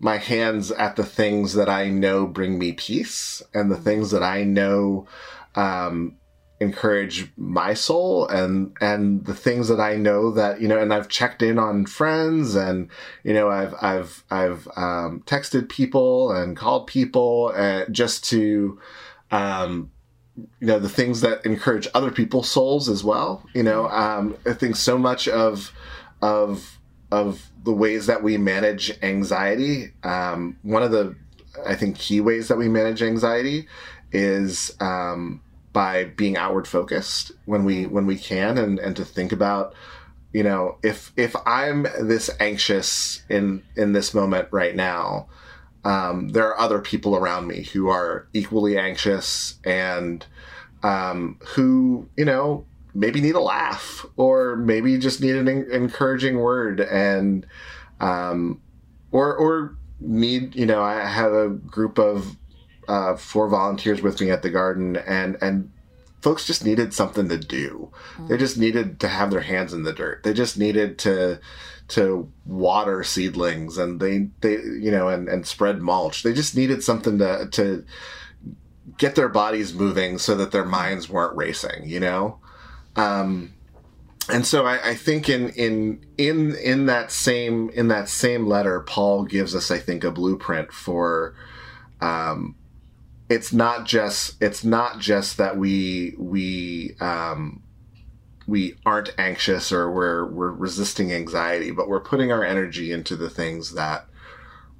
my 0.00 0.18
hands 0.18 0.70
at 0.70 0.96
the 0.96 1.04
things 1.04 1.54
that 1.54 1.68
I 1.68 1.88
know 1.88 2.26
bring 2.26 2.58
me 2.58 2.72
peace 2.72 3.42
and 3.52 3.70
the 3.70 3.76
things 3.76 4.10
that 4.10 4.22
I 4.22 4.44
know 4.44 5.06
um, 5.54 6.16
encourage 6.60 7.32
my 7.36 7.74
soul 7.74 8.26
and 8.28 8.76
and 8.80 9.24
the 9.24 9.34
things 9.34 9.68
that 9.68 9.80
I 9.80 9.96
know 9.96 10.30
that 10.32 10.60
you 10.60 10.68
know 10.68 10.78
and 10.78 10.92
I've 10.92 11.08
checked 11.08 11.42
in 11.42 11.58
on 11.58 11.86
friends 11.86 12.54
and 12.54 12.88
you 13.22 13.34
know 13.34 13.50
I've 13.50 13.74
I've 13.80 14.24
I've 14.30 14.68
um, 14.76 15.22
texted 15.26 15.68
people 15.68 16.32
and 16.32 16.56
called 16.56 16.86
people 16.86 17.52
uh, 17.54 17.86
just 17.90 18.24
to 18.30 18.80
um, 19.30 19.90
you 20.36 20.66
know 20.66 20.78
the 20.78 20.88
things 20.88 21.20
that 21.20 21.44
encourage 21.44 21.88
other 21.94 22.10
people's 22.10 22.48
souls 22.48 22.88
as 22.88 23.04
well 23.04 23.44
you 23.54 23.62
know 23.62 23.88
um, 23.88 24.36
I 24.46 24.52
think 24.52 24.76
so 24.76 24.96
much 24.96 25.28
of 25.28 25.72
of 26.22 26.78
of 27.14 27.52
the 27.62 27.72
ways 27.72 28.06
that 28.06 28.24
we 28.24 28.36
manage 28.36 28.92
anxiety. 29.02 29.92
Um, 30.02 30.58
one 30.62 30.82
of 30.82 30.90
the, 30.90 31.14
I 31.64 31.76
think, 31.76 31.96
key 31.96 32.20
ways 32.20 32.48
that 32.48 32.58
we 32.58 32.68
manage 32.68 33.02
anxiety 33.02 33.68
is 34.10 34.76
um, 34.80 35.40
by 35.72 36.04
being 36.04 36.36
outward 36.36 36.66
focused 36.66 37.30
when 37.44 37.64
we 37.64 37.86
when 37.86 38.06
we 38.06 38.18
can, 38.18 38.58
and 38.58 38.80
and 38.80 38.96
to 38.96 39.04
think 39.04 39.30
about, 39.30 39.74
you 40.32 40.42
know, 40.42 40.78
if 40.82 41.12
if 41.16 41.36
I'm 41.46 41.86
this 42.00 42.30
anxious 42.40 43.22
in 43.28 43.62
in 43.76 43.92
this 43.92 44.12
moment 44.12 44.48
right 44.50 44.74
now, 44.74 45.28
um, 45.84 46.30
there 46.30 46.48
are 46.48 46.58
other 46.58 46.80
people 46.80 47.14
around 47.14 47.46
me 47.46 47.62
who 47.62 47.88
are 47.88 48.26
equally 48.32 48.76
anxious 48.76 49.60
and 49.64 50.26
um, 50.82 51.38
who, 51.54 52.08
you 52.16 52.24
know, 52.24 52.66
maybe 52.94 53.20
need 53.20 53.34
a 53.34 53.40
laugh 53.40 54.06
or 54.16 54.56
maybe 54.56 54.98
just 54.98 55.20
need 55.20 55.34
an 55.34 55.48
en- 55.48 55.68
encouraging 55.70 56.38
word 56.38 56.80
and, 56.80 57.46
um, 58.00 58.60
or, 59.10 59.34
or 59.36 59.76
need, 60.00 60.54
you 60.54 60.66
know, 60.66 60.82
I 60.82 61.04
have 61.04 61.32
a 61.32 61.48
group 61.48 61.98
of 61.98 62.36
uh, 62.88 63.16
four 63.16 63.48
volunteers 63.48 64.02
with 64.02 64.20
me 64.20 64.30
at 64.30 64.42
the 64.42 64.50
garden 64.50 64.96
and, 64.96 65.36
and 65.40 65.70
folks 66.24 66.46
just 66.46 66.64
needed 66.64 66.94
something 66.94 67.28
to 67.28 67.38
do. 67.38 67.90
Mm. 68.16 68.28
They 68.28 68.38
just 68.38 68.56
needed 68.56 68.98
to 69.00 69.08
have 69.08 69.30
their 69.30 69.42
hands 69.42 69.72
in 69.72 69.82
the 69.82 69.92
dirt. 69.92 70.22
They 70.22 70.32
just 70.32 70.58
needed 70.58 70.98
to 71.00 71.40
to 71.86 72.32
water 72.46 73.04
seedlings 73.04 73.76
and 73.76 74.00
they 74.00 74.30
they 74.40 74.52
you 74.54 74.90
know 74.90 75.08
and 75.08 75.28
and 75.28 75.46
spread 75.46 75.82
mulch. 75.82 76.22
They 76.22 76.32
just 76.32 76.56
needed 76.56 76.82
something 76.82 77.18
to 77.18 77.46
to 77.52 77.84
get 78.96 79.14
their 79.14 79.28
bodies 79.28 79.74
moving 79.74 80.18
so 80.18 80.34
that 80.36 80.50
their 80.50 80.64
minds 80.64 81.08
weren't 81.08 81.36
racing, 81.36 81.84
you 81.84 82.00
know? 82.00 82.38
Um 82.96 83.54
and 84.28 84.46
so 84.46 84.64
I, 84.64 84.90
I, 84.90 84.94
think 84.94 85.28
in 85.28 85.50
in 85.50 86.06
in 86.16 86.54
in 86.56 86.86
that 86.86 87.12
same 87.12 87.68
in 87.70 87.88
that 87.88 88.08
same 88.08 88.46
letter, 88.46 88.80
Paul 88.80 89.24
gives 89.24 89.54
us, 89.54 89.70
I 89.70 89.78
think, 89.78 90.02
a 90.02 90.10
blueprint 90.10 90.72
for 90.72 91.34
um, 92.00 92.54
it's 93.28 93.52
not 93.52 93.86
just 93.86 94.40
it's 94.42 94.64
not 94.64 94.98
just 94.98 95.36
that 95.36 95.56
we 95.56 96.14
we 96.18 96.96
um, 97.00 97.62
we 98.46 98.76
aren't 98.86 99.14
anxious 99.18 99.72
or 99.72 99.90
we're 99.90 100.24
we're 100.26 100.52
resisting 100.52 101.12
anxiety, 101.12 101.70
but 101.70 101.88
we're 101.88 102.00
putting 102.00 102.32
our 102.32 102.44
energy 102.44 102.92
into 102.92 103.16
the 103.16 103.30
things 103.30 103.74
that 103.74 104.06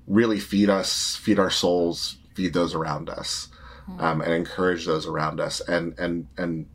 really 0.06 0.40
feed 0.40 0.71
us, 0.71 1.16
feed 1.16 1.38
our 1.38 1.50
souls, 1.50 2.16
feed 2.35 2.52
those 2.52 2.75
around 2.75 3.09
us, 3.09 3.49
hmm. 3.87 4.00
um, 4.00 4.21
and 4.21 4.33
encourage 4.33 4.87
those 4.87 5.06
around 5.06 5.40
us, 5.40 5.61
and 5.61 5.99
and 5.99 6.28
and 6.37 6.66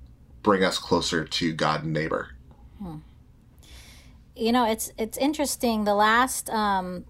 bring 0.44 0.64
us 0.64 0.78
closer 0.78 1.26
to 1.26 1.54
God 1.54 1.84
and 1.84 1.94
neighbor. 1.94 2.30
Hmm. 2.80 2.98
You 4.36 4.52
know, 4.52 4.66
it's 4.66 4.92
it's 4.98 5.18
interesting. 5.18 5.84
The 5.84 5.96
last 5.96 6.50
um, 6.50 7.06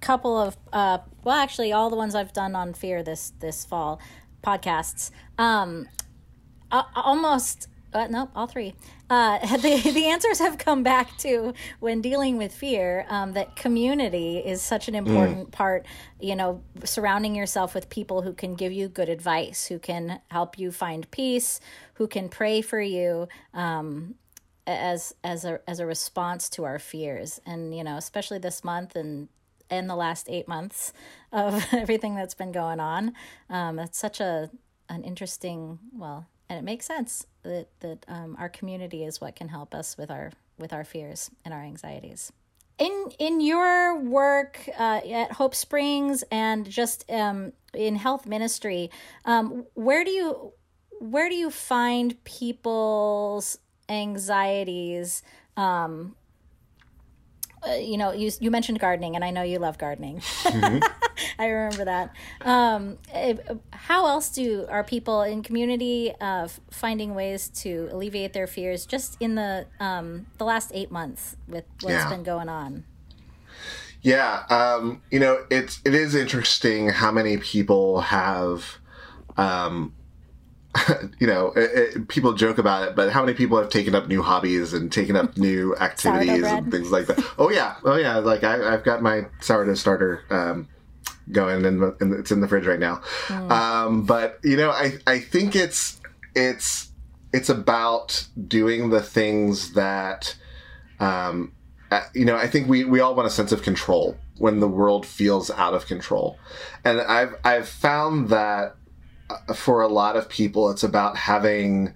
couple 0.00 0.36
of 0.36 0.56
uh, 0.72 0.98
well, 1.22 1.36
actually, 1.36 1.72
all 1.72 1.90
the 1.90 1.96
ones 1.96 2.14
I've 2.14 2.32
done 2.32 2.54
on 2.54 2.74
fear 2.74 3.02
this 3.02 3.32
this 3.40 3.64
fall 3.64 4.00
podcasts. 4.42 5.10
Um, 5.38 5.88
almost 6.70 7.68
uh, 7.96 8.06
nope, 8.08 8.30
all 8.34 8.46
three. 8.46 8.74
Uh, 9.08 9.38
the 9.56 9.90
the 9.92 10.06
answers 10.06 10.38
have 10.38 10.58
come 10.58 10.82
back 10.82 11.16
to 11.18 11.54
when 11.80 12.00
dealing 12.00 12.36
with 12.36 12.54
fear 12.54 13.06
um, 13.08 13.32
that 13.32 13.56
community 13.56 14.38
is 14.38 14.60
such 14.60 14.88
an 14.88 14.94
mm. 14.94 14.98
important 14.98 15.48
mm. 15.48 15.52
part. 15.52 15.86
You 16.20 16.36
know, 16.36 16.62
surrounding 16.84 17.34
yourself 17.34 17.74
with 17.74 17.88
people 17.88 18.22
who 18.22 18.32
can 18.32 18.54
give 18.54 18.72
you 18.72 18.88
good 18.88 19.08
advice, 19.08 19.66
who 19.66 19.78
can 19.78 20.20
help 20.30 20.58
you 20.58 20.70
find 20.70 21.10
peace, 21.10 21.60
who 21.94 22.06
can 22.06 22.28
pray 22.28 22.60
for 22.60 22.80
you. 22.80 23.28
Um, 23.54 24.16
as 24.68 25.14
as 25.22 25.44
a 25.44 25.60
as 25.68 25.78
a 25.78 25.86
response 25.86 26.48
to 26.48 26.64
our 26.64 26.80
fears 26.80 27.40
and 27.46 27.72
you 27.72 27.84
know 27.84 27.96
especially 27.96 28.38
this 28.38 28.64
month 28.64 28.96
and 28.96 29.28
in 29.70 29.86
the 29.86 29.96
last 29.96 30.28
eight 30.28 30.48
months 30.48 30.92
of 31.32 31.64
everything 31.72 32.14
that's 32.14 32.34
been 32.34 32.52
going 32.52 32.80
on. 32.80 33.12
Um, 33.48 33.78
it's 33.78 33.98
such 33.98 34.20
a 34.20 34.50
an 34.88 35.02
interesting 35.02 35.78
well, 35.92 36.26
and 36.48 36.58
it 36.58 36.62
makes 36.62 36.86
sense 36.86 37.26
that 37.46 37.68
that 37.80 38.04
um, 38.08 38.36
our 38.38 38.48
community 38.48 39.04
is 39.04 39.20
what 39.20 39.36
can 39.36 39.48
help 39.48 39.74
us 39.74 39.96
with 39.96 40.10
our 40.10 40.32
with 40.58 40.72
our 40.72 40.84
fears 40.84 41.30
and 41.44 41.52
our 41.52 41.62
anxieties. 41.62 42.32
In 42.78 43.10
in 43.18 43.40
your 43.40 44.00
work 44.00 44.68
uh, 44.78 45.00
at 45.10 45.32
Hope 45.32 45.54
Springs 45.54 46.24
and 46.30 46.68
just 46.68 47.10
um, 47.10 47.52
in 47.72 47.96
health 47.96 48.26
ministry, 48.26 48.90
um, 49.24 49.64
where 49.74 50.04
do 50.04 50.10
you 50.10 50.52
where 51.00 51.28
do 51.28 51.34
you 51.34 51.50
find 51.50 52.22
people's 52.24 53.58
anxieties 53.88 55.22
um, 55.56 56.14
uh, 57.66 57.72
you 57.74 57.96
know, 57.96 58.12
you 58.12 58.30
you 58.40 58.50
mentioned 58.50 58.78
gardening, 58.78 59.16
and 59.16 59.24
I 59.24 59.30
know 59.30 59.42
you 59.42 59.58
love 59.58 59.78
gardening. 59.78 60.20
Mm-hmm. 60.20 60.84
I 61.38 61.46
remember 61.46 61.84
that. 61.86 62.14
Um, 62.42 62.98
how 63.70 64.06
else 64.06 64.30
do 64.30 64.66
are 64.68 64.84
people 64.84 65.22
in 65.22 65.42
community 65.42 66.12
uh, 66.20 66.48
finding 66.70 67.14
ways 67.14 67.48
to 67.48 67.88
alleviate 67.90 68.32
their 68.32 68.46
fears? 68.46 68.86
Just 68.86 69.16
in 69.20 69.34
the 69.34 69.66
um, 69.80 70.26
the 70.38 70.44
last 70.44 70.70
eight 70.74 70.90
months 70.90 71.36
with 71.48 71.64
what's 71.80 71.94
yeah. 71.94 72.08
been 72.08 72.22
going 72.22 72.48
on. 72.48 72.84
Yeah, 74.02 74.44
um, 74.50 75.02
you 75.10 75.18
know, 75.18 75.44
it's 75.50 75.80
it 75.84 75.94
is 75.94 76.14
interesting 76.14 76.90
how 76.90 77.10
many 77.10 77.38
people 77.38 78.02
have 78.02 78.78
um, 79.36 79.94
you 81.18 81.26
know, 81.26 81.52
it, 81.56 81.96
it, 81.96 82.08
people 82.08 82.32
joke 82.32 82.58
about 82.58 82.88
it, 82.88 82.96
but 82.96 83.10
how 83.10 83.22
many 83.22 83.36
people 83.36 83.58
have 83.58 83.70
taken 83.70 83.94
up 83.94 84.08
new 84.08 84.22
hobbies 84.22 84.72
and 84.72 84.90
taken 84.90 85.16
up 85.16 85.36
new 85.36 85.76
activities 85.80 86.44
and 86.44 86.70
things 86.70 86.90
like 86.90 87.06
that? 87.06 87.24
Oh 87.38 87.50
yeah, 87.50 87.76
oh 87.84 87.96
yeah. 87.96 88.16
Like 88.16 88.44
I, 88.44 88.72
have 88.72 88.84
got 88.84 89.02
my 89.02 89.26
sourdough 89.40 89.74
starter 89.74 90.22
um, 90.30 90.68
going, 91.30 91.64
and, 91.64 91.82
and, 92.00 92.12
it's 92.14 92.30
in 92.30 92.40
the 92.40 92.48
fridge 92.48 92.66
right 92.66 92.80
now. 92.80 93.00
Mm. 93.26 93.50
Um, 93.50 94.02
but 94.04 94.38
you 94.42 94.56
know, 94.56 94.70
I 94.70 94.98
I 95.06 95.18
think 95.18 95.56
it's 95.56 96.00
it's 96.34 96.90
it's 97.32 97.48
about 97.48 98.26
doing 98.46 98.90
the 98.90 99.02
things 99.02 99.72
that, 99.74 100.36
um, 101.00 101.52
uh, 101.90 102.02
you 102.14 102.24
know, 102.24 102.36
I 102.36 102.46
think 102.48 102.68
we 102.68 102.84
we 102.84 103.00
all 103.00 103.14
want 103.14 103.26
a 103.26 103.30
sense 103.30 103.52
of 103.52 103.62
control 103.62 104.16
when 104.38 104.60
the 104.60 104.68
world 104.68 105.06
feels 105.06 105.50
out 105.50 105.74
of 105.74 105.86
control, 105.86 106.38
and 106.84 107.00
I've 107.00 107.34
I've 107.44 107.68
found 107.68 108.28
that 108.28 108.76
for 109.54 109.82
a 109.82 109.88
lot 109.88 110.16
of 110.16 110.28
people, 110.28 110.70
it's 110.70 110.82
about 110.82 111.16
having 111.16 111.94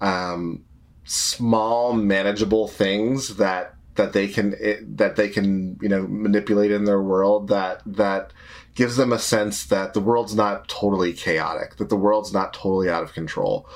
um, 0.00 0.64
small, 1.04 1.92
manageable 1.92 2.68
things 2.68 3.36
that 3.36 3.74
that 3.94 4.12
they 4.12 4.28
can 4.28 4.54
it, 4.60 4.98
that 4.98 5.16
they 5.16 5.28
can 5.28 5.78
you 5.80 5.88
know 5.88 6.06
manipulate 6.06 6.70
in 6.70 6.84
their 6.84 7.02
world 7.02 7.48
that 7.48 7.80
that 7.86 8.32
gives 8.74 8.96
them 8.96 9.12
a 9.12 9.18
sense 9.18 9.64
that 9.66 9.94
the 9.94 10.00
world's 10.00 10.34
not 10.34 10.68
totally 10.68 11.12
chaotic, 11.12 11.76
that 11.76 11.88
the 11.88 11.96
world's 11.96 12.32
not 12.32 12.52
totally 12.52 12.90
out 12.90 13.02
of 13.02 13.14
control. 13.14 13.66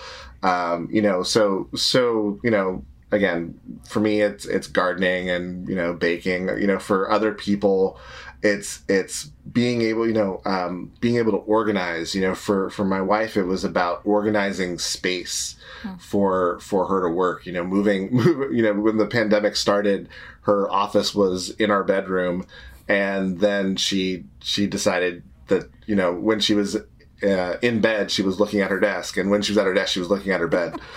Um, 0.42 0.88
you 0.90 1.00
know, 1.00 1.22
so 1.22 1.68
so 1.74 2.38
you 2.44 2.50
know 2.50 2.84
again 3.12 3.58
for 3.88 4.00
me 4.00 4.20
it's 4.20 4.44
it's 4.44 4.66
gardening 4.66 5.28
and 5.28 5.68
you 5.68 5.74
know 5.74 5.92
baking 5.92 6.48
you 6.60 6.66
know 6.66 6.78
for 6.78 7.10
other 7.10 7.32
people 7.32 7.98
it's 8.42 8.82
it's 8.88 9.24
being 9.52 9.82
able 9.82 10.06
you 10.06 10.14
know 10.14 10.40
um, 10.44 10.92
being 11.00 11.16
able 11.16 11.32
to 11.32 11.38
organize 11.38 12.14
you 12.14 12.20
know 12.20 12.34
for 12.34 12.70
for 12.70 12.84
my 12.84 13.00
wife 13.00 13.36
it 13.36 13.44
was 13.44 13.64
about 13.64 14.00
organizing 14.04 14.78
space 14.78 15.56
hmm. 15.82 15.96
for 15.96 16.58
for 16.60 16.86
her 16.86 17.02
to 17.02 17.08
work 17.08 17.44
you 17.44 17.52
know 17.52 17.64
moving 17.64 18.10
move, 18.14 18.52
you 18.52 18.62
know 18.62 18.72
when 18.72 18.96
the 18.96 19.06
pandemic 19.06 19.56
started 19.56 20.08
her 20.42 20.70
office 20.70 21.14
was 21.14 21.50
in 21.50 21.70
our 21.70 21.84
bedroom. 21.84 22.46
And 22.88 23.38
then 23.38 23.76
she 23.76 24.24
she 24.40 24.66
decided 24.66 25.22
that 25.46 25.70
you 25.86 25.94
know 25.94 26.12
when 26.12 26.40
she 26.40 26.54
was 26.54 26.76
uh, 27.22 27.56
in 27.62 27.80
bed 27.80 28.10
she 28.10 28.22
was 28.22 28.40
looking 28.40 28.60
at 28.60 28.70
her 28.70 28.80
desk. 28.80 29.16
And 29.16 29.30
when 29.30 29.42
she 29.42 29.52
was 29.52 29.58
at 29.58 29.66
her 29.66 29.74
desk 29.74 29.92
she 29.92 30.00
was 30.00 30.10
looking 30.10 30.32
at 30.32 30.40
her 30.40 30.48
bed. 30.48 30.74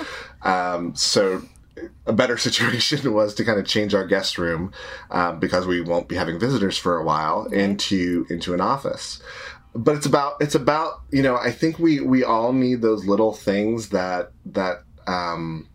Um, 0.45 0.93
so 0.93 1.41
a 2.05 2.13
better 2.13 2.37
situation 2.47 3.13
was 3.13 3.33
to 3.35 3.45
kind 3.45 3.59
of 3.59 3.65
change 3.65 3.93
our 3.93 4.05
guest 4.05 4.37
room 4.37 4.71
um, 5.11 5.39
because 5.39 5.65
we 5.65 5.81
won't 5.81 6.07
be 6.07 6.15
having 6.15 6.39
visitors 6.39 6.77
for 6.77 6.97
a 6.97 7.03
while 7.03 7.45
okay. 7.47 7.63
into 7.63 8.25
into 8.29 8.53
an 8.53 8.61
office 8.61 9.21
but 9.75 9.95
it's 9.95 10.05
about 10.05 10.35
it's 10.39 10.55
about 10.55 11.01
you 11.11 11.21
know 11.21 11.35
i 11.37 11.51
think 11.51 11.79
we 11.79 11.99
we 11.99 12.23
all 12.23 12.53
need 12.53 12.81
those 12.81 13.05
little 13.05 13.33
things 13.33 13.89
that 13.89 14.31
that 14.45 14.83
um 15.07 15.67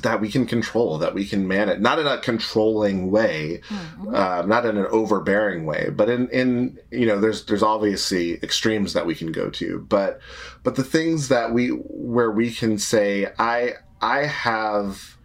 that 0.00 0.20
we 0.20 0.30
can 0.30 0.46
control 0.46 0.98
that 0.98 1.14
we 1.14 1.24
can 1.24 1.46
manage 1.46 1.78
not 1.78 1.98
in 1.98 2.06
a 2.06 2.18
controlling 2.18 3.10
way 3.10 3.60
mm-hmm. 3.68 4.14
uh, 4.14 4.42
not 4.42 4.64
in 4.64 4.78
an 4.78 4.86
overbearing 4.86 5.66
way 5.66 5.90
but 5.94 6.08
in 6.08 6.28
in 6.30 6.78
you 6.90 7.04
know 7.04 7.20
there's 7.20 7.44
there's 7.44 7.62
obviously 7.62 8.34
extremes 8.42 8.94
that 8.94 9.06
we 9.06 9.14
can 9.14 9.30
go 9.30 9.50
to 9.50 9.84
but 9.88 10.18
but 10.62 10.76
the 10.76 10.84
things 10.84 11.28
that 11.28 11.52
we 11.52 11.68
where 11.68 12.30
we 12.30 12.50
can 12.50 12.78
say 12.78 13.30
i 13.38 13.74
I 14.02 14.26
have 14.26 15.16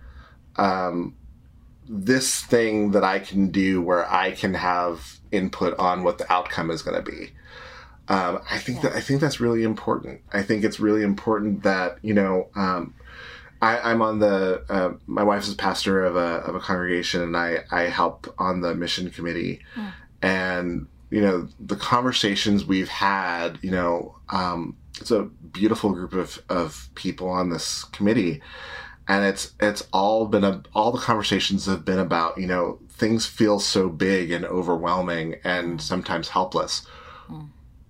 um, 0.55 1.15
this 1.89 2.41
thing 2.41 2.91
that 2.91 3.03
I 3.03 3.19
can 3.19 3.49
do 3.49 3.81
where 3.81 4.09
I 4.11 4.31
can 4.31 4.53
have 4.53 5.17
input 5.31 5.77
on 5.79 6.03
what 6.03 6.19
the 6.19 6.31
outcome 6.31 6.69
is 6.71 6.81
going 6.81 7.03
to 7.03 7.11
be. 7.11 7.31
Um, 8.09 8.39
I 8.49 8.57
think 8.59 8.77
yeah. 8.77 8.89
that 8.89 8.97
I 8.97 9.01
think 9.01 9.19
that's 9.19 9.41
really 9.41 9.63
important. 9.63 10.21
I 10.31 10.41
think 10.41 10.63
it's 10.63 10.79
really 10.79 11.03
important 11.03 11.63
that 11.63 11.97
you 12.01 12.13
know 12.13 12.47
um, 12.55 12.93
I, 13.61 13.91
am 13.91 14.01
on 14.01 14.19
the 14.19 14.63
uh, 14.69 14.93
my 15.07 15.23
wife's 15.23 15.51
a 15.51 15.55
pastor 15.55 16.05
of 16.05 16.15
a 16.15 16.37
of 16.45 16.55
a 16.55 16.59
congregation, 16.59 17.21
and 17.21 17.35
I 17.35 17.63
I 17.71 17.83
help 17.83 18.33
on 18.37 18.61
the 18.61 18.75
mission 18.75 19.09
committee, 19.09 19.59
mm. 19.75 19.91
and 20.21 20.87
you 21.09 21.19
know 21.19 21.49
the 21.59 21.75
conversations 21.75 22.63
we've 22.63 22.87
had. 22.87 23.59
You 23.61 23.71
know, 23.71 24.15
um, 24.29 24.77
it's 25.01 25.11
a 25.11 25.29
beautiful 25.51 25.91
group 25.91 26.13
of 26.13 26.41
of 26.49 26.89
people 26.95 27.29
on 27.29 27.49
this 27.49 27.83
committee, 27.85 28.41
and 29.07 29.25
it's 29.25 29.53
it's 29.59 29.87
all 29.93 30.27
been 30.27 30.43
a, 30.43 30.63
all 30.73 30.91
the 30.91 30.99
conversations 30.99 31.65
have 31.65 31.85
been 31.85 31.99
about 31.99 32.37
you 32.37 32.47
know 32.47 32.79
things 32.89 33.25
feel 33.25 33.59
so 33.59 33.89
big 33.89 34.31
and 34.31 34.45
overwhelming 34.45 35.35
and 35.43 35.81
sometimes 35.81 36.29
helpless. 36.29 36.85
Hmm. 37.27 37.45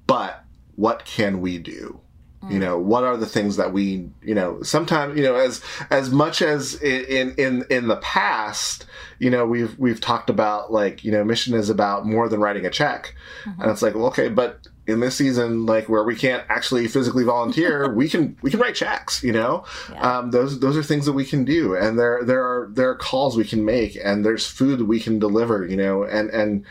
But 0.06 0.44
what 0.76 1.06
can 1.06 1.42
we 1.42 1.58
do? 1.58 2.02
You 2.50 2.60
know, 2.60 2.78
what 2.78 3.04
are 3.04 3.18
the 3.18 3.26
things 3.26 3.58
that 3.58 3.74
we, 3.74 4.10
you 4.24 4.34
know, 4.36 4.62
sometimes, 4.64 5.18
you 5.18 5.24
know, 5.24 5.36
as 5.36 5.62
as 5.90 6.10
much 6.12 6.42
as 6.42 6.76
in 6.82 7.34
in 7.38 7.66
in 7.70 7.88
the 7.88 7.98
past, 7.98 8.86
you 9.20 9.30
know, 9.30 9.46
we've 9.46 9.78
we've 9.78 10.00
talked 10.00 10.30
about 10.30 10.72
like, 10.72 11.04
you 11.04 11.12
know, 11.12 11.24
mission 11.24 11.54
is 11.54 11.70
about 11.70 12.06
more 12.06 12.30
than 12.30 12.40
writing 12.40 12.66
a 12.66 12.70
check, 12.70 13.16
and 13.46 13.70
it's 13.72 13.82
like, 13.82 13.96
well, 13.96 14.06
okay, 14.08 14.30
but 14.30 14.60
in 14.88 15.02
this 15.02 15.18
season, 15.18 15.66
like 15.66 15.90
where 15.90 16.04
we 16.06 16.16
can't 16.16 16.46
actually 16.48 16.88
physically 16.88 17.26
volunteer, 17.26 17.94
we 18.02 18.08
can 18.08 18.38
we 18.42 18.50
can 18.50 18.60
write 18.62 18.76
checks. 18.76 19.22
You 19.24 19.34
know, 19.34 19.66
Yeah. 19.92 20.20
um, 20.20 20.32
those 20.32 20.60
those 20.62 20.78
are 20.78 20.84
things 20.84 21.06
that 21.06 21.14
we 21.14 21.26
can 21.26 21.44
do, 21.44 21.76
and 21.76 22.00
there 22.00 22.24
there 22.24 22.42
are 22.44 22.70
there 22.72 22.90
are 22.90 22.96
calls 22.96 23.36
we 23.36 23.44
can 23.44 23.66
make, 23.66 23.98
and 24.02 24.24
there's 24.26 24.48
food 24.48 24.84
we 24.84 25.00
can 25.02 25.20
deliver. 25.20 25.66
You 25.66 25.76
know, 25.76 26.04
and 26.04 26.30
and 26.30 26.66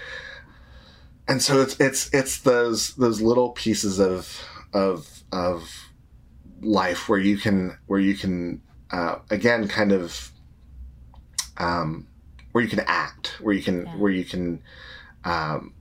and 1.29 1.43
so 1.43 1.61
it's 1.61 1.79
it's 1.81 2.09
it's 2.15 2.39
those 2.39 2.95
those 2.95 3.21
little 3.21 3.51
pieces 3.51 3.99
of 3.99 4.41
of 4.73 5.16
of 5.37 5.91
life 6.63 7.09
where 7.09 7.19
you 7.19 7.37
can 7.37 7.79
where 7.87 8.01
you 8.01 8.15
can 8.15 8.63
uh, 8.91 9.17
again 9.31 9.69
kind 9.69 9.93
of 9.93 10.31
um, 11.59 12.07
where 12.53 12.65
you 12.65 12.71
can 12.71 12.85
act, 12.87 13.37
where 13.41 13.55
you 13.55 13.63
can 13.63 13.85
Yeah. 13.87 13.97
where 13.97 14.13
you 14.13 14.25
can 14.25 14.63
um, 15.25 15.75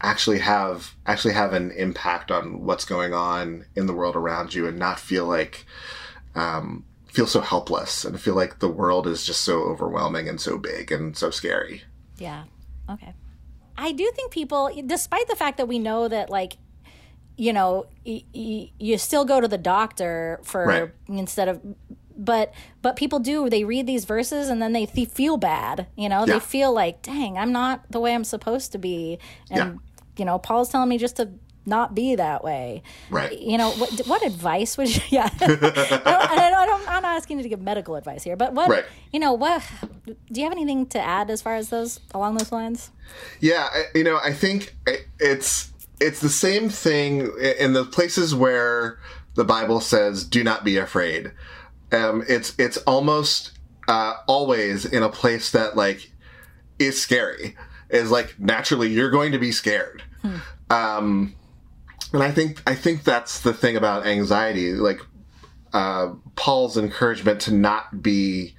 actually 0.00 0.38
have 0.38 0.94
actually 1.06 1.34
have 1.34 1.52
an 1.52 1.70
impact 1.72 2.30
on 2.30 2.64
what's 2.64 2.84
going 2.84 3.12
on 3.12 3.64
in 3.74 3.86
the 3.86 3.94
world 3.94 4.16
around 4.16 4.54
you, 4.54 4.66
and 4.68 4.78
not 4.78 5.00
feel 5.00 5.26
like 5.26 5.66
um, 6.34 6.84
feel 7.08 7.26
so 7.26 7.40
helpless 7.40 8.04
and 8.04 8.20
feel 8.20 8.34
like 8.34 8.58
the 8.58 8.68
world 8.68 9.06
is 9.06 9.24
just 9.24 9.42
so 9.42 9.62
overwhelming 9.62 10.28
and 10.28 10.40
so 10.40 10.58
big 10.58 10.92
and 10.92 11.16
so 11.16 11.30
scary. 11.30 11.82
Yeah. 12.18 12.44
Okay. 12.90 13.14
I 13.78 13.92
do 13.92 14.10
think 14.14 14.32
people, 14.32 14.70
despite 14.86 15.28
the 15.28 15.36
fact 15.36 15.56
that 15.58 15.68
we 15.68 15.78
know 15.78 16.08
that, 16.08 16.30
like, 16.30 16.56
you 17.36 17.52
know, 17.52 17.86
y- 18.06 18.24
y- 18.34 18.70
you 18.78 18.98
still 18.98 19.24
go 19.24 19.40
to 19.40 19.48
the 19.48 19.58
doctor 19.58 20.40
for 20.42 20.64
Right. 20.66 20.90
instead 21.08 21.48
of, 21.48 21.60
but 22.16 22.52
but 22.82 22.96
people 22.96 23.18
do. 23.18 23.50
They 23.50 23.64
read 23.64 23.86
these 23.86 24.04
verses 24.06 24.48
and 24.48 24.62
then 24.62 24.72
they 24.72 24.86
th- 24.86 25.08
feel 25.10 25.36
bad. 25.36 25.86
You 25.96 26.08
know, 26.08 26.20
Yeah. 26.26 26.34
they 26.34 26.40
feel 26.40 26.72
like, 26.72 27.02
dang, 27.02 27.36
I'm 27.36 27.52
not 27.52 27.82
the 27.90 28.00
way 28.00 28.14
I'm 28.14 28.24
supposed 28.24 28.72
to 28.72 28.78
be, 28.78 29.18
and 29.50 29.58
Yeah. 29.58 29.78
you 30.16 30.24
know, 30.24 30.38
Paul's 30.38 30.68
telling 30.70 30.88
me 30.88 30.96
just 30.98 31.16
to 31.16 31.28
not 31.68 31.94
be 31.96 32.14
that 32.14 32.44
way. 32.44 32.80
Right. 33.10 33.36
You 33.38 33.58
know, 33.58 33.70
what 33.72 33.90
what 34.06 34.24
advice 34.24 34.78
would 34.78 34.94
you? 34.94 35.02
Yeah. 35.10 35.28
I 35.40 35.46
don't, 35.46 35.62
I 35.64 36.36
don't, 36.36 36.54
I 36.54 36.66
don't, 36.66 36.88
I'm 36.88 37.02
not 37.02 37.16
asking 37.16 37.38
you 37.38 37.42
to 37.42 37.48
give 37.48 37.60
medical 37.60 37.96
advice 37.96 38.22
here, 38.22 38.36
but 38.36 38.52
what 38.54 38.70
Right. 38.70 38.84
you 39.12 39.18
know, 39.20 39.32
what 39.34 39.62
do 40.06 40.14
you 40.40 40.44
have 40.44 40.52
anything 40.52 40.86
to 40.86 41.00
add 41.00 41.28
as 41.28 41.42
far 41.42 41.56
as 41.56 41.68
those 41.68 42.00
along 42.14 42.36
those 42.38 42.52
lines? 42.52 42.92
Yeah, 43.40 43.68
I, 43.70 43.84
you 43.94 44.04
know, 44.04 44.18
I 44.22 44.32
think 44.32 44.74
i- 44.86 45.04
it's 45.18 45.72
it's 46.00 46.20
the 46.20 46.28
same 46.28 46.68
thing 46.68 47.32
in 47.58 47.72
the 47.72 47.84
places 47.84 48.34
where 48.34 48.98
the 49.34 49.44
Bible 49.44 49.80
says, 49.80 50.24
"Do 50.24 50.42
not 50.44 50.64
be 50.64 50.76
afraid." 50.76 51.32
Um, 51.92 52.24
it's 52.28 52.54
it's 52.58 52.76
almost 52.78 53.52
uh, 53.88 54.14
always 54.26 54.84
in 54.84 55.02
a 55.02 55.08
place 55.08 55.50
that 55.52 55.76
like 55.76 56.10
is 56.78 57.00
scary. 57.00 57.56
Is 57.88 58.10
like 58.10 58.38
naturally 58.38 58.88
you're 58.88 59.10
going 59.10 59.32
to 59.32 59.38
be 59.38 59.52
scared. 59.52 60.02
Um, 60.70 61.34
and 62.12 62.22
I 62.22 62.30
think 62.32 62.62
I 62.66 62.74
think 62.74 63.04
that's 63.04 63.40
the 63.40 63.52
thing 63.52 63.76
about 63.76 64.06
anxiety. 64.06 64.72
Like 64.72 65.00
uh, 65.72 66.14
Paul's 66.34 66.76
encouragement 66.76 67.40
to 67.42 67.54
not 67.54 68.02
be 68.02 68.54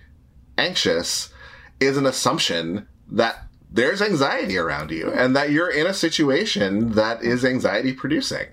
anxious 0.57 1.33
is 1.79 1.97
an 1.97 2.05
assumption 2.05 2.87
that 3.11 3.46
there's 3.69 4.01
anxiety 4.01 4.57
around 4.57 4.91
you 4.91 5.11
and 5.11 5.35
that 5.35 5.51
you're 5.51 5.69
in 5.69 5.87
a 5.87 5.93
situation 5.93 6.91
that 6.93 7.23
is 7.23 7.43
anxiety 7.43 7.93
producing. 7.93 8.47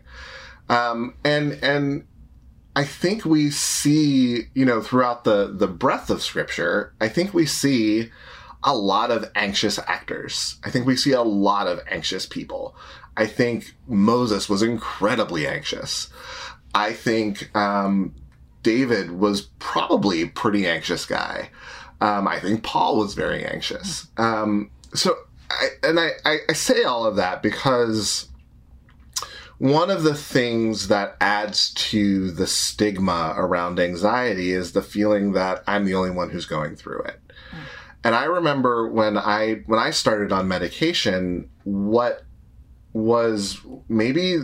Um, 0.69 1.15
and 1.25 1.59
and 1.63 2.07
I 2.77 2.85
think 2.85 3.25
we 3.25 3.51
see, 3.51 4.49
you 4.55 4.65
know, 4.65 4.81
throughout 4.81 5.25
the 5.25 5.53
the 5.55 5.69
breadth 5.69 6.11
of 6.11 6.23
scripture, 6.23 6.95
I 7.01 7.09
think 7.09 7.33
we 7.33 7.47
see 7.47 8.11
a 8.65 8.75
lot 8.75 9.11
of 9.11 9.31
anxious 9.35 9.79
actors. 9.79 10.57
I 10.65 10.71
think 10.71 10.87
we 10.87 10.97
see 10.97 11.13
a 11.13 11.23
lot 11.23 11.67
of 11.67 11.81
anxious 11.89 12.27
people. 12.27 12.75
I 13.17 13.27
think 13.27 13.75
Moses 13.87 14.49
was 14.49 14.63
incredibly 14.63 15.47
anxious. 15.47 16.09
I 16.75 16.93
think 16.93 17.55
um, 17.57 18.15
David 18.63 19.13
was 19.13 19.43
probably 19.61 20.23
a 20.23 20.27
pretty 20.27 20.67
anxious 20.67 21.07
guy. 21.07 21.51
Um, 22.01 22.27
I 22.27 22.41
think 22.41 22.65
Paul 22.65 22.99
was 22.99 23.15
very 23.15 23.45
anxious. 23.45 24.09
Um, 24.17 24.71
so, 24.95 25.17
I, 25.51 25.69
and 25.83 26.01
I, 26.01 26.11
I, 26.25 26.39
I 26.49 26.53
say 26.53 26.85
all 26.85 27.07
of 27.07 27.17
that 27.17 27.43
because 27.43 28.29
one 29.59 29.91
of 29.91 30.03
the 30.03 30.15
things 30.15 30.89
that 30.89 31.17
adds 31.21 31.73
to 31.75 32.31
the 32.31 32.47
stigma 32.47 33.35
around 33.37 33.79
anxiety 33.79 34.53
is 34.53 34.73
the 34.73 34.83
feeling 34.83 35.33
that 35.33 35.63
I'm 35.67 35.85
the 35.85 35.95
only 35.95 36.11
one 36.11 36.31
who's 36.31 36.47
going 36.47 36.77
through 36.77 37.03
it. 37.03 37.21
Hmm. 37.51 37.59
And 38.05 38.15
I 38.15 38.25
remember 38.25 38.89
when 38.89 39.17
I 39.17 39.63
when 39.67 39.79
I 39.79 39.91
started 39.91 40.33
on 40.33 40.49
medication, 40.49 41.49
what 41.65 42.25
was 42.93 43.61
maybe 43.89 44.39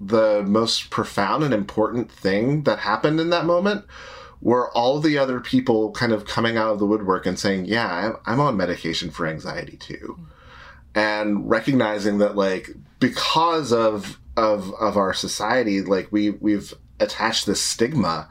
the 0.00 0.42
most 0.42 0.90
profound 0.90 1.44
and 1.44 1.52
important 1.52 2.10
thing 2.10 2.64
that 2.64 2.78
happened 2.78 3.20
in 3.20 3.30
that 3.30 3.44
moment 3.44 3.84
were 4.40 4.70
all 4.72 5.00
the 5.00 5.18
other 5.18 5.40
people 5.40 5.90
kind 5.92 6.12
of 6.12 6.26
coming 6.26 6.56
out 6.56 6.72
of 6.72 6.78
the 6.78 6.86
woodwork 6.86 7.26
and 7.26 7.38
saying, 7.38 7.66
"Yeah, 7.66 7.86
I'm, 7.86 8.16
I'm 8.26 8.40
on 8.40 8.56
medication 8.56 9.10
for 9.10 9.26
anxiety 9.26 9.76
too," 9.76 10.18
and 10.94 11.48
recognizing 11.48 12.18
that 12.18 12.36
like 12.36 12.70
because 12.98 13.72
of 13.72 14.18
of 14.36 14.72
of 14.74 14.96
our 14.96 15.12
society, 15.12 15.82
like 15.82 16.08
we 16.10 16.30
we've 16.30 16.74
attached 16.98 17.46
this 17.46 17.62
stigma 17.62 18.28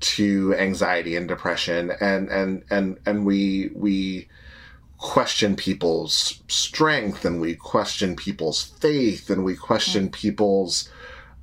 to 0.00 0.54
anxiety 0.56 1.16
and 1.16 1.28
depression, 1.28 1.92
and 2.00 2.28
and 2.28 2.64
and 2.70 2.98
and 3.06 3.24
we 3.24 3.70
we 3.74 4.28
question 4.98 5.56
people's 5.56 6.42
strength 6.46 7.24
and 7.24 7.40
we 7.40 7.56
question 7.56 8.14
people's 8.14 8.62
faith 8.62 9.30
and 9.30 9.44
we 9.44 9.56
question 9.56 10.08
people's 10.08 10.88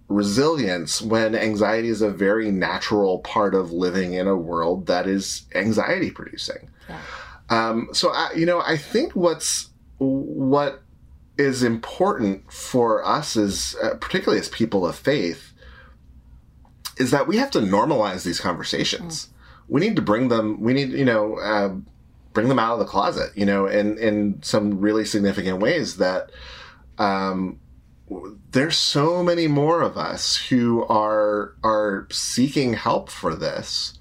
resilience 0.09 1.01
when 1.01 1.35
anxiety 1.35 1.87
is 1.87 2.01
a 2.01 2.09
very 2.09 2.51
natural 2.51 3.19
part 3.19 3.53
of 3.53 3.71
living 3.71 4.13
in 4.13 4.27
a 4.27 4.35
world 4.35 4.87
that 4.87 5.07
is 5.07 5.45
anxiety 5.53 6.09
producing. 6.09 6.69
Yeah. 6.89 6.99
Um, 7.49 7.89
so 7.93 8.09
I, 8.09 8.31
you 8.35 8.45
know, 8.45 8.61
I 8.61 8.75
think 8.75 9.15
what's 9.15 9.69
what 9.99 10.81
is 11.37 11.63
important 11.63 12.51
for 12.51 13.05
us 13.05 13.35
is 13.35 13.75
uh, 13.81 13.95
particularly 13.95 14.39
as 14.39 14.49
people 14.49 14.85
of 14.85 14.95
faith 14.95 15.53
is 16.97 17.11
that 17.11 17.27
we 17.27 17.37
have 17.37 17.51
to 17.51 17.59
normalize 17.59 18.23
these 18.23 18.39
conversations. 18.39 19.29
We 19.67 19.79
need 19.79 19.95
to 19.95 20.01
bring 20.01 20.27
them. 20.29 20.59
We 20.59 20.73
need, 20.73 20.89
you 20.89 21.05
know, 21.05 21.37
uh, 21.37 21.75
bring 22.33 22.49
them 22.49 22.59
out 22.59 22.73
of 22.73 22.79
the 22.79 22.85
closet. 22.85 23.31
You 23.35 23.45
know, 23.45 23.67
in 23.67 23.97
in 23.99 24.41
some 24.41 24.81
really 24.81 25.05
significant 25.05 25.59
ways 25.59 25.97
that. 25.97 26.31
Um, 26.97 27.61
there's 28.51 28.77
so 28.77 29.23
many 29.23 29.47
more 29.47 29.81
of 29.81 29.97
us 29.97 30.35
who 30.35 30.83
are 30.85 31.53
are 31.63 32.07
seeking 32.11 32.73
help 32.73 33.09
for 33.09 33.35
this. 33.35 33.93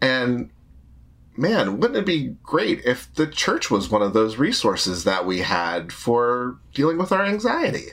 And 0.00 0.50
man 1.36 1.80
wouldn't 1.80 1.98
it 1.98 2.06
be 2.06 2.36
great 2.44 2.84
if 2.84 3.12
the 3.14 3.26
church 3.26 3.68
was 3.68 3.90
one 3.90 4.02
of 4.02 4.12
those 4.12 4.36
resources 4.36 5.02
that 5.02 5.26
we 5.26 5.40
had 5.40 5.92
for 5.92 6.58
dealing 6.72 6.98
with 6.98 7.10
our 7.12 7.24
anxiety? 7.24 7.88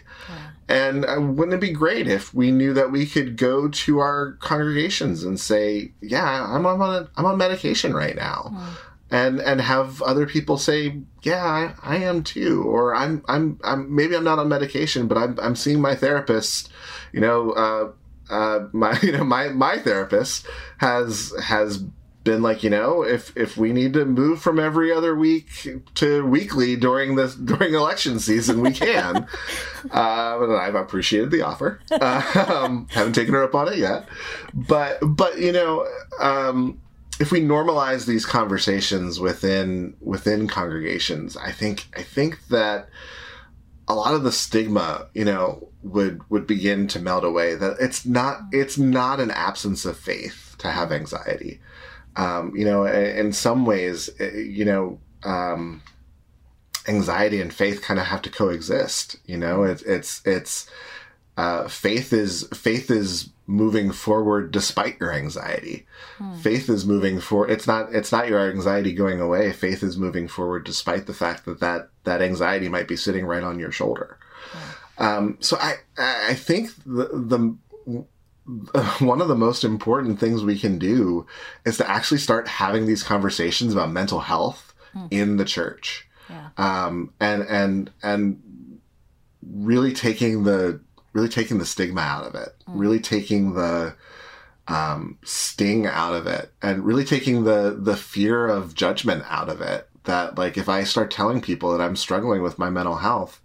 And 0.67 1.05
uh, 1.05 1.19
wouldn't 1.19 1.55
it 1.55 1.59
be 1.59 1.73
great 1.73 2.07
if 2.07 2.33
we 2.33 2.51
knew 2.51 2.73
that 2.73 2.91
we 2.91 3.05
could 3.05 3.35
go 3.35 3.67
to 3.67 3.99
our 3.99 4.33
congregations 4.39 5.23
and 5.23 5.39
say 5.39 5.91
yeah 6.01 6.45
i'm 6.55 6.65
on 6.65 7.09
i'm 7.17 7.25
on 7.25 7.37
medication 7.37 7.93
right 7.93 8.15
now 8.15 8.77
and 9.11 9.41
and 9.41 9.61
have 9.61 10.01
other 10.01 10.25
people 10.25 10.57
say, 10.57 11.01
"Yeah, 11.21 11.43
I, 11.43 11.73
I 11.83 11.97
am 11.97 12.23
too," 12.23 12.63
or 12.63 12.95
"I'm 12.95 13.23
I'm 13.27 13.59
I'm 13.63 13.93
maybe 13.93 14.15
I'm 14.15 14.23
not 14.23 14.39
on 14.39 14.47
medication, 14.47 15.07
but 15.07 15.17
I'm 15.17 15.37
I'm 15.41 15.55
seeing 15.55 15.81
my 15.81 15.95
therapist." 15.95 16.69
You 17.11 17.19
know, 17.19 17.51
uh, 17.51 17.91
uh, 18.33 18.67
my 18.71 18.99
you 19.03 19.11
know 19.11 19.23
my 19.23 19.49
my 19.49 19.77
therapist 19.77 20.47
has 20.77 21.33
has 21.43 21.83
been 22.23 22.41
like, 22.41 22.63
you 22.63 22.69
know, 22.69 23.03
if 23.03 23.35
if 23.35 23.57
we 23.57 23.73
need 23.73 23.93
to 23.93 24.05
move 24.05 24.41
from 24.41 24.59
every 24.59 24.91
other 24.91 25.15
week 25.15 25.67
to 25.95 26.25
weekly 26.25 26.75
during 26.75 27.15
this 27.15 27.35
during 27.51 27.73
election 27.73 28.19
season, 28.19 28.61
we 28.61 28.71
can. 28.71 29.27
uh, 29.91 30.37
and 30.41 30.53
I've 30.53 30.75
appreciated 30.75 31.31
the 31.31 31.41
offer. 31.41 31.81
um, 31.99 32.87
haven't 32.91 33.13
taken 33.13 33.33
her 33.33 33.43
up 33.43 33.55
on 33.55 33.67
it 33.73 33.77
yet, 33.77 34.07
but 34.53 34.99
but 35.01 35.39
you 35.39 35.51
know. 35.51 35.87
Um, 36.19 36.79
if 37.21 37.31
we 37.31 37.39
normalize 37.39 38.07
these 38.07 38.25
conversations 38.25 39.19
within 39.19 39.95
within 40.01 40.47
congregations, 40.47 41.37
I 41.37 41.51
think 41.51 41.87
I 41.95 42.01
think 42.01 42.47
that 42.47 42.89
a 43.87 43.93
lot 43.93 44.15
of 44.15 44.23
the 44.23 44.31
stigma, 44.31 45.07
you 45.13 45.23
know, 45.23 45.69
would 45.83 46.27
would 46.31 46.47
begin 46.47 46.87
to 46.87 46.99
melt 46.99 47.23
away. 47.23 47.53
That 47.53 47.77
it's 47.79 48.07
not 48.07 48.39
it's 48.51 48.79
not 48.79 49.19
an 49.19 49.29
absence 49.29 49.85
of 49.85 49.99
faith 49.99 50.55
to 50.57 50.71
have 50.71 50.91
anxiety. 50.91 51.61
Um, 52.15 52.55
you 52.55 52.65
know, 52.65 52.85
in 52.85 53.33
some 53.33 53.67
ways, 53.67 54.09
you 54.19 54.65
know, 54.65 54.99
um, 55.23 55.83
anxiety 56.87 57.39
and 57.39 57.53
faith 57.53 57.83
kind 57.83 57.99
of 57.99 58.07
have 58.07 58.23
to 58.23 58.31
coexist. 58.31 59.17
You 59.27 59.37
know, 59.37 59.61
it's 59.61 59.83
it's 59.83 60.23
it's 60.25 60.67
uh, 61.37 61.67
faith 61.67 62.13
is 62.13 62.47
faith 62.51 62.89
is 62.89 63.29
moving 63.51 63.91
forward 63.91 64.49
despite 64.49 64.97
your 64.99 65.13
anxiety. 65.13 65.85
Hmm. 66.17 66.35
Faith 66.35 66.69
is 66.69 66.85
moving 66.85 67.19
for 67.19 67.49
it's 67.49 67.67
not 67.67 67.93
it's 67.93 68.11
not 68.11 68.29
your 68.29 68.49
anxiety 68.49 68.93
going 68.93 69.19
away. 69.19 69.51
Faith 69.51 69.83
is 69.83 69.97
moving 69.97 70.29
forward 70.29 70.63
despite 70.63 71.05
the 71.05 71.13
fact 71.13 71.45
that 71.45 71.59
that, 71.59 71.89
that 72.05 72.21
anxiety 72.21 72.69
might 72.69 72.87
be 72.87 72.95
sitting 72.95 73.25
right 73.25 73.43
on 73.43 73.59
your 73.59 73.71
shoulder. 73.71 74.17
Hmm. 74.51 75.03
Um, 75.03 75.37
so 75.41 75.57
I 75.57 75.75
I 75.97 76.33
think 76.33 76.71
the 76.85 77.09
the 77.11 78.05
one 79.05 79.21
of 79.21 79.27
the 79.27 79.35
most 79.35 79.63
important 79.65 80.19
things 80.19 80.43
we 80.43 80.57
can 80.57 80.79
do 80.79 81.27
is 81.65 81.77
to 81.77 81.89
actually 81.89 82.19
start 82.19 82.47
having 82.47 82.85
these 82.85 83.03
conversations 83.03 83.73
about 83.73 83.91
mental 83.91 84.21
health 84.21 84.73
hmm. 84.93 85.07
in 85.11 85.35
the 85.35 85.45
church. 85.45 86.07
Yeah. 86.29 86.49
Um, 86.57 87.13
and 87.19 87.43
and 87.43 87.91
and 88.01 88.79
really 89.43 89.91
taking 89.91 90.43
the 90.43 90.79
really 91.13 91.29
taking 91.29 91.57
the 91.57 91.65
stigma 91.65 92.01
out 92.01 92.25
of 92.25 92.35
it, 92.35 92.55
mm. 92.67 92.79
really 92.79 92.99
taking 92.99 93.53
the 93.53 93.95
um, 94.67 95.17
sting 95.23 95.85
out 95.85 96.13
of 96.13 96.27
it, 96.27 96.51
and 96.61 96.85
really 96.85 97.05
taking 97.05 97.43
the 97.43 97.77
the 97.79 97.97
fear 97.97 98.47
of 98.47 98.75
judgment 98.75 99.23
out 99.27 99.49
of 99.49 99.61
it. 99.61 99.87
That 100.05 100.37
like 100.37 100.57
if 100.57 100.69
I 100.69 100.83
start 100.83 101.11
telling 101.11 101.41
people 101.41 101.71
that 101.71 101.83
I'm 101.83 101.95
struggling 101.95 102.41
with 102.41 102.59
my 102.59 102.69
mental 102.69 102.97
health, 102.97 103.41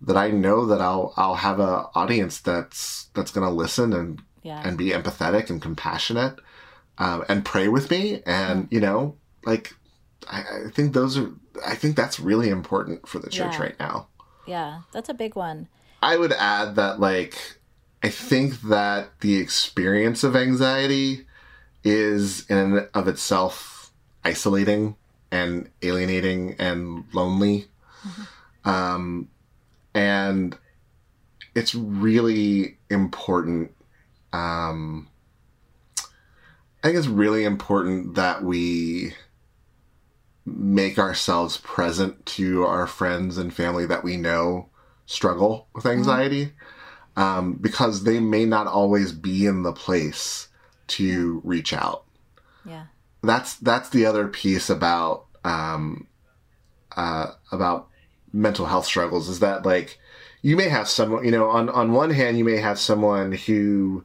that 0.00 0.16
I 0.16 0.30
know 0.30 0.66
that 0.66 0.80
I'll 0.80 1.14
I'll 1.16 1.36
have 1.36 1.60
an 1.60 1.84
audience 1.94 2.40
that's 2.40 3.08
that's 3.14 3.30
going 3.30 3.46
to 3.46 3.52
listen 3.52 3.92
and 3.92 4.22
yeah. 4.42 4.62
and 4.64 4.76
be 4.76 4.90
empathetic 4.90 5.50
and 5.50 5.62
compassionate, 5.62 6.38
um, 6.98 7.24
and 7.28 7.44
pray 7.44 7.68
with 7.68 7.90
me, 7.90 8.22
and 8.26 8.64
mm. 8.64 8.72
you 8.72 8.80
know 8.80 9.16
like 9.44 9.74
I, 10.28 10.40
I, 10.66 10.70
think 10.70 10.92
those 10.92 11.16
are 11.16 11.30
I 11.66 11.74
think 11.74 11.96
that's 11.96 12.20
really 12.20 12.48
important 12.48 13.08
for 13.08 13.18
the 13.18 13.30
church 13.30 13.54
yeah. 13.54 13.62
right 13.62 13.80
now. 13.80 14.08
Yeah, 14.46 14.80
that's 14.92 15.08
a 15.08 15.14
big 15.14 15.36
one. 15.36 15.68
I 16.00 16.16
would 16.16 16.32
add 16.32 16.76
that, 16.76 17.00
like, 17.00 17.58
I 18.02 18.08
think 18.08 18.60
that 18.62 19.20
the 19.20 19.36
experience 19.36 20.22
of 20.22 20.36
anxiety 20.36 21.26
is 21.82 22.48
in 22.48 22.56
and 22.56 22.88
of 22.94 23.08
itself 23.08 23.90
isolating 24.24 24.96
and 25.30 25.68
alienating 25.82 26.54
and 26.58 27.04
lonely. 27.12 27.66
Mm-hmm. 28.06 28.68
Um, 28.68 29.28
and 29.94 30.56
it's 31.54 31.74
really 31.74 32.78
important. 32.90 33.72
Um, 34.32 35.08
I 35.98 36.88
think 36.88 36.98
it's 36.98 37.08
really 37.08 37.44
important 37.44 38.14
that 38.14 38.44
we 38.44 39.14
make 40.46 40.98
ourselves 40.98 41.58
present 41.58 42.24
to 42.24 42.64
our 42.64 42.86
friends 42.86 43.36
and 43.36 43.52
family 43.52 43.84
that 43.86 44.04
we 44.04 44.16
know 44.16 44.68
struggle 45.08 45.66
with 45.74 45.84
mm-hmm. 45.84 45.98
anxiety 45.98 46.46
mm-hmm. 46.46 47.20
um, 47.20 47.54
because 47.54 48.04
they 48.04 48.20
may 48.20 48.44
not 48.44 48.68
always 48.68 49.10
be 49.10 49.46
in 49.46 49.64
the 49.64 49.72
place 49.72 50.48
to 50.86 51.40
reach 51.42 51.72
out. 51.72 52.04
Yeah, 52.64 52.84
that's 53.22 53.56
that's 53.56 53.88
the 53.88 54.06
other 54.06 54.28
piece 54.28 54.70
about 54.70 55.26
um, 55.42 56.06
uh, 56.96 57.32
about 57.50 57.88
mental 58.32 58.66
health 58.66 58.84
struggles 58.84 59.28
is 59.28 59.40
that 59.40 59.64
like 59.64 59.98
you 60.42 60.54
may 60.54 60.68
have 60.68 60.86
someone 60.86 61.24
you 61.24 61.30
know 61.30 61.48
on 61.48 61.68
on 61.70 61.92
one 61.92 62.10
hand 62.10 62.36
you 62.36 62.44
may 62.44 62.58
have 62.58 62.78
someone 62.78 63.32
who 63.32 64.04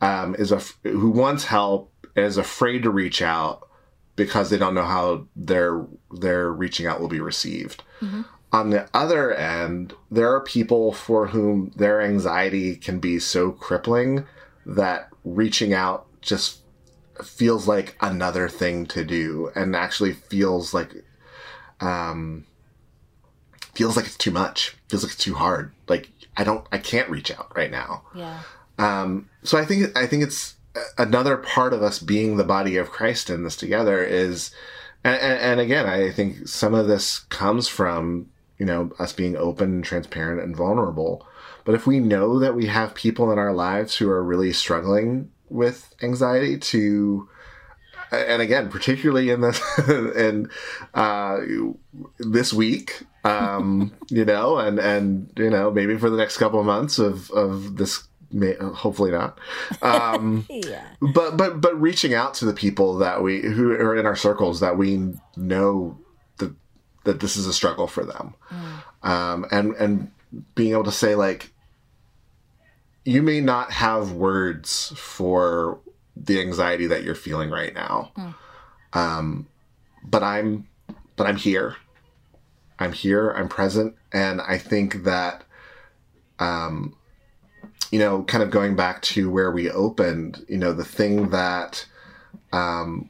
um, 0.00 0.34
is 0.34 0.50
a 0.50 0.60
who 0.82 1.10
wants 1.10 1.44
help 1.44 1.92
and 2.16 2.26
is 2.26 2.36
afraid 2.36 2.82
to 2.82 2.90
reach 2.90 3.22
out 3.22 3.68
because 4.16 4.50
they 4.50 4.58
don't 4.58 4.74
know 4.74 4.82
how 4.82 5.26
their 5.36 5.86
their 6.10 6.50
reaching 6.50 6.86
out 6.86 7.00
will 7.00 7.08
be 7.08 7.20
received. 7.20 7.84
Mm-hmm. 8.00 8.22
On 8.52 8.68
the 8.68 8.88
other 8.92 9.32
end, 9.32 9.94
there 10.10 10.30
are 10.30 10.40
people 10.40 10.92
for 10.92 11.28
whom 11.28 11.72
their 11.74 12.02
anxiety 12.02 12.76
can 12.76 12.98
be 12.98 13.18
so 13.18 13.50
crippling 13.50 14.26
that 14.66 15.08
reaching 15.24 15.72
out 15.72 16.06
just 16.20 16.60
feels 17.24 17.66
like 17.66 17.96
another 18.00 18.48
thing 18.48 18.86
to 18.86 19.04
do 19.04 19.50
and 19.54 19.76
actually 19.76 20.12
feels 20.12 20.74
like 20.74 21.04
um 21.80 22.44
feels 23.74 23.96
like 23.96 24.06
it's 24.06 24.16
too 24.16 24.30
much 24.30 24.76
feels 24.88 25.02
like 25.02 25.12
it's 25.12 25.22
too 25.22 25.34
hard. 25.34 25.72
Like 25.88 26.10
i 26.36 26.44
don't 26.44 26.66
i 26.72 26.78
can't 26.78 27.10
reach 27.10 27.30
out 27.30 27.54
right 27.56 27.70
now. 27.70 28.02
Yeah. 28.14 28.40
Um 28.78 29.28
so 29.42 29.58
i 29.58 29.64
think 29.64 29.96
i 29.96 30.06
think 30.06 30.22
it's 30.22 30.56
another 30.98 31.36
part 31.36 31.72
of 31.72 31.82
us 31.82 31.98
being 31.98 32.36
the 32.36 32.44
body 32.44 32.76
of 32.76 32.90
christ 32.90 33.28
in 33.28 33.44
this 33.44 33.56
together 33.56 34.02
is 34.02 34.54
and, 35.04 35.20
and, 35.20 35.60
again 35.60 35.86
i 35.86 36.10
think 36.10 36.48
some 36.48 36.72
of 36.72 36.86
this 36.86 37.20
comes 37.28 37.68
from 37.68 38.30
you 38.62 38.66
know, 38.66 38.92
us 39.00 39.12
being 39.12 39.36
open 39.36 39.72
and 39.72 39.84
transparent 39.84 40.40
and 40.40 40.56
vulnerable. 40.56 41.26
But 41.64 41.74
if 41.74 41.84
we 41.84 41.98
know 41.98 42.38
that 42.38 42.54
we 42.54 42.66
have 42.66 42.94
people 42.94 43.32
in 43.32 43.38
our 43.38 43.52
lives 43.52 43.96
who 43.96 44.08
are 44.08 44.22
really 44.22 44.52
struggling 44.52 45.32
with 45.48 45.92
anxiety 46.00 46.58
to 46.58 47.28
and 48.12 48.40
again, 48.40 48.68
particularly 48.68 49.30
in 49.30 49.40
this 49.40 49.60
and 49.88 50.48
uh, 50.94 51.40
this 52.20 52.52
week, 52.52 53.02
um, 53.24 53.92
you 54.10 54.24
know, 54.24 54.58
and 54.58 54.78
and 54.78 55.32
you 55.36 55.50
know, 55.50 55.72
maybe 55.72 55.98
for 55.98 56.08
the 56.08 56.16
next 56.16 56.36
couple 56.36 56.60
of 56.60 56.66
months 56.66 57.00
of 57.00 57.32
of 57.32 57.78
this, 57.78 58.06
may, 58.30 58.54
hopefully 58.54 59.10
not. 59.10 59.40
Um, 59.82 60.46
yeah. 60.50 60.86
But 61.00 61.36
but 61.36 61.60
but 61.60 61.80
reaching 61.80 62.14
out 62.14 62.34
to 62.34 62.44
the 62.44 62.54
people 62.54 62.98
that 62.98 63.24
we 63.24 63.40
who 63.40 63.72
are 63.72 63.96
in 63.96 64.06
our 64.06 64.14
circles 64.14 64.60
that 64.60 64.78
we 64.78 65.14
know 65.36 65.98
that 67.04 67.20
this 67.20 67.36
is 67.36 67.46
a 67.46 67.52
struggle 67.52 67.86
for 67.86 68.04
them, 68.04 68.34
mm. 68.50 69.08
um, 69.08 69.46
and 69.50 69.74
and 69.76 70.10
being 70.54 70.72
able 70.72 70.84
to 70.84 70.92
say 70.92 71.14
like, 71.14 71.52
you 73.04 73.22
may 73.22 73.40
not 73.40 73.72
have 73.72 74.12
words 74.12 74.92
for 74.96 75.80
the 76.16 76.40
anxiety 76.40 76.86
that 76.86 77.02
you're 77.02 77.14
feeling 77.14 77.50
right 77.50 77.74
now, 77.74 78.12
mm. 78.16 78.34
um, 78.92 79.46
but 80.04 80.22
I'm 80.22 80.68
but 81.16 81.26
I'm 81.26 81.36
here. 81.36 81.76
I'm 82.78 82.92
here. 82.92 83.30
I'm 83.30 83.48
present, 83.48 83.94
and 84.12 84.40
I 84.40 84.58
think 84.58 85.04
that, 85.04 85.44
um, 86.38 86.96
you 87.92 87.98
know, 87.98 88.24
kind 88.24 88.42
of 88.42 88.50
going 88.50 88.74
back 88.74 89.02
to 89.02 89.30
where 89.30 89.52
we 89.52 89.70
opened, 89.70 90.44
you 90.48 90.58
know, 90.58 90.72
the 90.72 90.84
thing 90.84 91.30
that 91.30 91.86
um, 92.52 93.08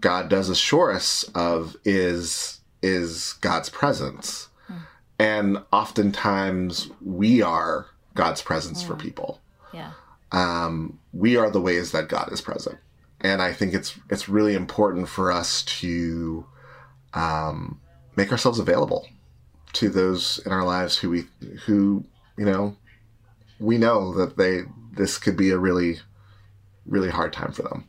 God 0.00 0.28
does 0.30 0.48
assure 0.48 0.92
us 0.92 1.24
of 1.34 1.76
is 1.84 2.60
is 2.84 3.34
God's 3.40 3.70
presence. 3.70 4.48
And 5.18 5.58
oftentimes 5.72 6.90
we 7.00 7.40
are 7.40 7.86
God's 8.14 8.42
presence 8.42 8.82
for 8.82 8.96
people. 8.96 9.40
Yeah. 9.72 9.92
Um, 10.32 10.98
we 11.12 11.36
are 11.36 11.50
the 11.50 11.60
ways 11.60 11.92
that 11.92 12.08
God 12.08 12.32
is 12.32 12.40
present. 12.40 12.78
And 13.20 13.40
I 13.40 13.52
think 13.52 13.74
it's 13.74 13.98
it's 14.10 14.28
really 14.28 14.54
important 14.54 15.08
for 15.08 15.32
us 15.32 15.62
to 15.80 16.46
um, 17.14 17.80
make 18.16 18.32
ourselves 18.32 18.58
available 18.58 19.06
to 19.74 19.88
those 19.88 20.38
in 20.44 20.52
our 20.52 20.64
lives 20.64 20.98
who 20.98 21.10
we 21.10 21.24
who 21.64 22.04
you 22.36 22.44
know 22.44 22.76
we 23.58 23.78
know 23.78 24.12
that 24.14 24.36
they 24.36 24.62
this 24.92 25.16
could 25.16 25.36
be 25.36 25.50
a 25.50 25.58
really 25.58 26.00
really 26.86 27.10
hard 27.10 27.32
time 27.32 27.52
for 27.52 27.62
them. 27.62 27.84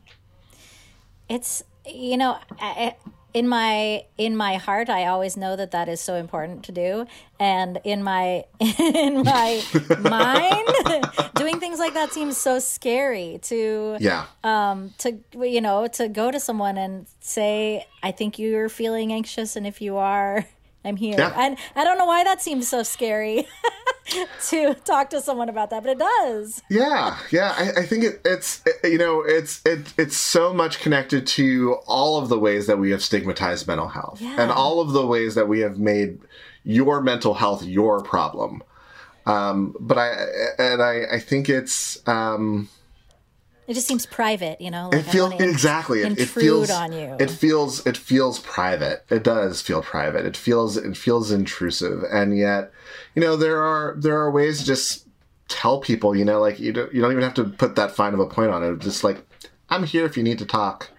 It's 1.28 1.62
you 1.84 2.16
know 2.16 2.38
I, 2.58 2.94
in 3.36 3.46
my 3.46 4.02
in 4.16 4.34
my 4.34 4.54
heart 4.54 4.88
i 4.88 5.04
always 5.04 5.36
know 5.36 5.56
that 5.56 5.70
that 5.70 5.90
is 5.90 6.00
so 6.00 6.14
important 6.14 6.64
to 6.64 6.72
do. 6.72 7.06
And 7.38 7.78
in 7.84 8.02
my 8.02 8.44
in 8.60 9.22
my 9.24 9.62
mind 10.00 11.34
doing 11.34 11.60
things 11.60 11.78
like 11.78 11.92
that 11.92 12.14
seems 12.14 12.38
so 12.38 12.58
scary 12.58 13.38
to 13.42 13.98
yeah. 14.00 14.24
um 14.42 14.94
to 14.98 15.18
you 15.34 15.60
know 15.60 15.86
to 15.98 16.08
go 16.08 16.30
to 16.30 16.40
someone 16.40 16.78
and 16.78 17.06
say 17.20 17.86
i 18.02 18.10
think 18.10 18.38
you're 18.38 18.70
feeling 18.70 19.12
anxious 19.12 19.54
and 19.54 19.66
if 19.66 19.82
you 19.82 19.98
are 19.98 20.46
i'm 20.82 20.96
here. 20.96 21.16
Yeah. 21.18 21.34
and 21.36 21.58
i 21.74 21.84
don't 21.84 21.98
know 21.98 22.06
why 22.06 22.24
that 22.24 22.40
seems 22.40 22.66
so 22.66 22.82
scary 22.82 23.46
to 24.48 24.74
talk 24.84 25.10
to 25.10 25.20
someone 25.20 25.48
about 25.48 25.70
that, 25.70 25.82
but 25.82 25.90
it 25.90 25.98
does. 25.98 26.62
Yeah, 26.70 27.18
yeah. 27.30 27.54
I, 27.56 27.80
I 27.80 27.86
think 27.86 28.04
it, 28.04 28.20
it's 28.24 28.62
it, 28.66 28.92
you 28.92 28.98
know 28.98 29.22
it's 29.22 29.62
it, 29.64 29.92
it's 29.98 30.16
so 30.16 30.52
much 30.52 30.80
connected 30.80 31.26
to 31.28 31.74
all 31.86 32.18
of 32.18 32.28
the 32.28 32.38
ways 32.38 32.66
that 32.66 32.78
we 32.78 32.90
have 32.90 33.02
stigmatized 33.02 33.66
mental 33.66 33.88
health 33.88 34.20
yeah. 34.20 34.36
and 34.40 34.50
all 34.50 34.80
of 34.80 34.92
the 34.92 35.06
ways 35.06 35.34
that 35.34 35.48
we 35.48 35.60
have 35.60 35.78
made 35.78 36.18
your 36.64 37.00
mental 37.00 37.34
health 37.34 37.64
your 37.64 38.02
problem. 38.02 38.62
Um, 39.26 39.74
but 39.80 39.98
I 39.98 40.08
and 40.58 40.82
I, 40.82 41.02
I 41.12 41.18
think 41.18 41.48
it's 41.48 42.06
um, 42.08 42.68
it 43.66 43.74
just 43.74 43.86
seems 43.86 44.06
private, 44.06 44.60
you 44.60 44.70
know. 44.70 44.90
Like 44.90 45.00
it 45.00 45.10
feels 45.10 45.40
exactly. 45.40 46.02
It, 46.02 46.18
it, 46.18 46.28
feels 46.28 46.70
on 46.70 46.92
you. 46.92 47.16
It 47.18 47.30
feels 47.30 47.86
it 47.86 47.96
feels 47.96 48.38
private. 48.40 49.04
It 49.10 49.22
does 49.22 49.60
feel 49.60 49.82
private. 49.82 50.24
It 50.24 50.36
feels 50.36 50.76
it 50.76 50.96
feels 50.96 51.30
intrusive, 51.30 52.02
and 52.10 52.36
yet, 52.36 52.70
you 53.14 53.22
know, 53.22 53.36
there 53.36 53.62
are 53.62 53.96
there 53.98 54.18
are 54.18 54.30
ways 54.30 54.60
to 54.60 54.66
just 54.66 55.06
tell 55.48 55.80
people, 55.80 56.16
you 56.16 56.24
know, 56.24 56.40
like 56.40 56.58
you 56.60 56.72
don't 56.72 56.92
you 56.92 57.00
don't 57.00 57.12
even 57.12 57.22
have 57.22 57.34
to 57.34 57.44
put 57.44 57.76
that 57.76 57.92
fine 57.92 58.14
of 58.14 58.20
a 58.20 58.26
point 58.26 58.50
on 58.50 58.62
it. 58.62 58.78
Just 58.78 59.02
like 59.02 59.26
I'm 59.68 59.84
here 59.84 60.04
if 60.04 60.16
you 60.16 60.22
need 60.22 60.38
to 60.38 60.46
talk. 60.46 60.90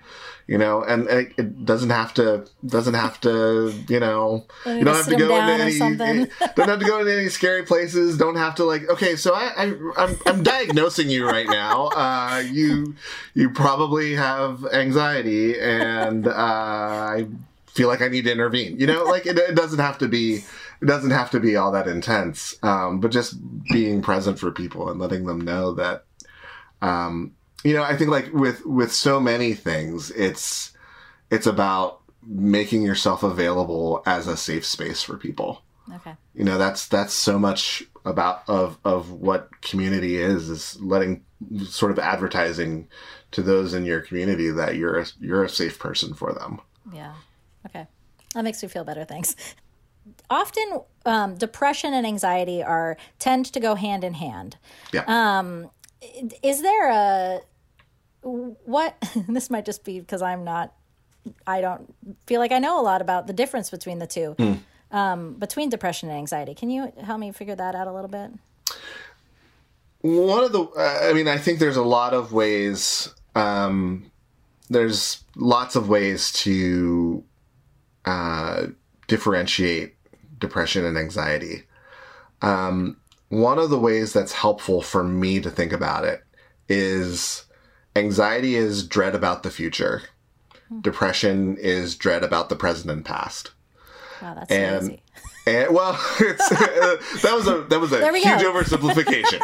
You 0.47 0.57
know, 0.57 0.81
and, 0.81 1.07
and 1.07 1.33
it 1.38 1.65
doesn't 1.65 1.89
have 1.89 2.13
to 2.13 2.47
doesn't 2.65 2.93
have 2.93 3.19
to, 3.21 3.73
you 3.89 3.99
know, 3.99 4.45
you 4.65 4.86
don't 4.86 4.95
have 4.95 5.07
to 5.07 5.17
go 5.17 5.36
into 5.36 5.63
any 6.03 6.25
don't 6.55 6.69
have 6.69 6.79
to 6.79 6.86
go 6.86 6.99
into 6.99 7.13
any 7.13 7.27
scary 7.27 7.63
places. 7.63 8.17
Don't 8.17 8.38
have 8.38 8.55
to 8.55 8.63
like. 8.63 8.89
Okay, 8.89 9.17
so 9.17 9.33
I, 9.33 9.51
I 9.57 9.73
I'm 9.97 10.17
I'm 10.25 10.43
diagnosing 10.43 11.10
you 11.10 11.27
right 11.27 11.47
now. 11.49 11.88
Uh, 11.88 12.43
you 12.49 12.95
you 13.33 13.49
probably 13.49 14.15
have 14.15 14.65
anxiety, 14.67 15.60
and 15.60 16.27
uh, 16.27 16.31
I 16.33 17.27
feel 17.67 17.89
like 17.89 18.01
I 18.01 18.07
need 18.07 18.23
to 18.23 18.31
intervene. 18.31 18.79
You 18.79 18.88
know, 18.88 19.03
like 19.03 19.25
it, 19.25 19.38
it 19.38 19.55
doesn't 19.55 19.79
have 19.79 19.97
to 19.97 20.07
be. 20.07 20.43
It 20.79 20.86
doesn't 20.86 21.12
have 21.12 21.31
to 21.31 21.39
be 21.39 21.55
all 21.55 21.71
that 21.71 21.88
intense, 21.88 22.55
um, 22.62 22.99
but 22.99 23.12
just 23.12 23.36
being 23.73 24.01
present 24.01 24.39
for 24.39 24.51
people 24.51 24.89
and 24.89 24.99
letting 24.99 25.25
them 25.25 25.41
know 25.41 25.73
that 25.73 26.05
um, 26.81 27.33
you 27.63 27.74
know, 27.74 27.84
I 27.84 27.96
think 27.96 28.10
like 28.10 28.32
with 28.34 28.65
with 28.65 28.91
so 28.91 29.20
many 29.20 29.54
things, 29.54 30.12
it's 30.12 30.74
it's 31.30 31.48
about 31.48 32.02
making 32.24 32.82
yourself 32.82 33.24
available 33.24 34.04
as 34.06 34.28
a 34.28 34.38
safe 34.38 34.65
space 34.65 35.02
for 35.04 35.17
people. 35.17 35.62
Okay. 35.93 36.15
You 36.34 36.43
know, 36.43 36.58
that's 36.58 36.88
that's 36.88 37.13
so 37.13 37.39
much 37.39 37.84
about 38.06 38.43
of 38.48 38.78
of 38.84 39.12
what 39.12 39.62
community 39.62 40.17
is 40.17 40.50
is 40.50 40.80
letting 40.82 41.24
sort 41.65 41.91
of 41.91 42.00
advertising 42.00 42.88
to 43.32 43.41
those 43.41 43.74
in 43.74 43.86
your 43.86 44.02
community 44.02 44.50
that 44.50 44.76
you're 44.76 45.00
a, 45.00 45.06
you're 45.20 45.43
a 45.43 45.50
safe 45.50 45.80
person 45.80 46.13
for 46.13 46.34
them. 46.34 46.60
Yeah. 46.93 47.13
Okay. 47.65 47.88
That 48.34 48.43
makes 48.43 48.62
me 48.62 48.70
feel 48.70 48.84
better. 48.84 49.04
Thanks. 49.04 49.36
Often, 50.30 50.82
um, 51.06 51.36
depression 51.36 51.93
and 51.93 52.08
anxiety 52.08 52.63
are 52.63 52.98
tend 53.20 53.46
to 53.48 53.60
go 53.60 53.76
hand 53.76 54.04
in 54.04 54.13
hand. 54.13 54.58
Yeah. 54.93 55.04
Is 56.43 56.62
there 56.62 56.89
a 56.89 57.41
what? 58.21 58.95
This 59.27 59.49
might 59.49 59.65
just 59.65 59.83
be 59.83 59.99
because 59.99 60.21
I'm 60.21 60.43
not. 60.43 60.73
I 61.45 61.62
don't 61.62 61.93
feel 62.25 62.39
like 62.39 62.51
I 62.51 62.60
know 62.60 62.79
a 62.79 62.83
lot 62.83 63.01
about 63.01 63.27
the 63.27 63.33
difference 63.33 63.69
between 63.69 63.99
the 63.99 64.07
two, 64.07 64.36
um, 64.91 65.33
between 65.33 65.69
depression 65.69 66.07
and 66.10 66.17
anxiety. 66.17 66.53
Can 66.53 66.69
you 66.69 66.93
help 67.03 67.19
me 67.19 67.31
figure 67.33 67.55
that 67.55 67.75
out 67.75 67.88
a 67.88 67.91
little 67.91 68.10
bit? 68.10 68.31
one 70.01 70.43
of 70.43 70.51
the 70.51 70.62
uh, 70.62 71.10
i 71.10 71.13
mean 71.13 71.27
i 71.27 71.38
think 71.38 71.60
there's 71.60 71.77
a 71.77 71.83
lot 71.83 72.13
of 72.13 72.31
ways 72.31 73.13
um 73.36 74.10
there's 74.69 75.23
lots 75.36 75.75
of 75.75 75.89
ways 75.89 76.31
to 76.31 77.23
uh 78.05 78.67
differentiate 79.07 79.95
depression 80.38 80.86
and 80.86 80.97
anxiety 80.97 81.63
um 82.41 82.97
one 83.30 83.60
of 83.60 83.70
the 83.70 83.80
ways 83.80 84.13
that's 84.13 84.34
helpful 84.34 84.82
for 84.82 85.04
me 85.04 85.40
to 85.40 85.50
think 85.50 85.74
about 85.74 86.04
it 86.06 86.24
is 86.70 87.46
anxiety 87.96 88.56
is 88.56 88.86
dread 88.88 89.16
about 89.16 89.44
the 89.44 89.52
future 89.52 90.04
depression 90.82 91.56
is 91.58 91.96
dread 91.96 92.24
about 92.24 92.50
the 92.50 92.56
present 92.56 92.92
and 92.92 93.06
past 93.06 93.52
Wow, 94.22 94.34
that's 94.34 94.50
so 94.50 94.56
and 94.56 94.84
easy. 94.84 95.02
and 95.48 95.74
well, 95.74 96.00
it's, 96.20 96.50
that 97.22 97.34
was 97.34 97.48
a 97.48 97.62
that 97.70 97.80
was 97.80 97.94
a 97.94 98.12
huge 98.12 98.42
go. 98.42 98.52
oversimplification. 98.54 99.40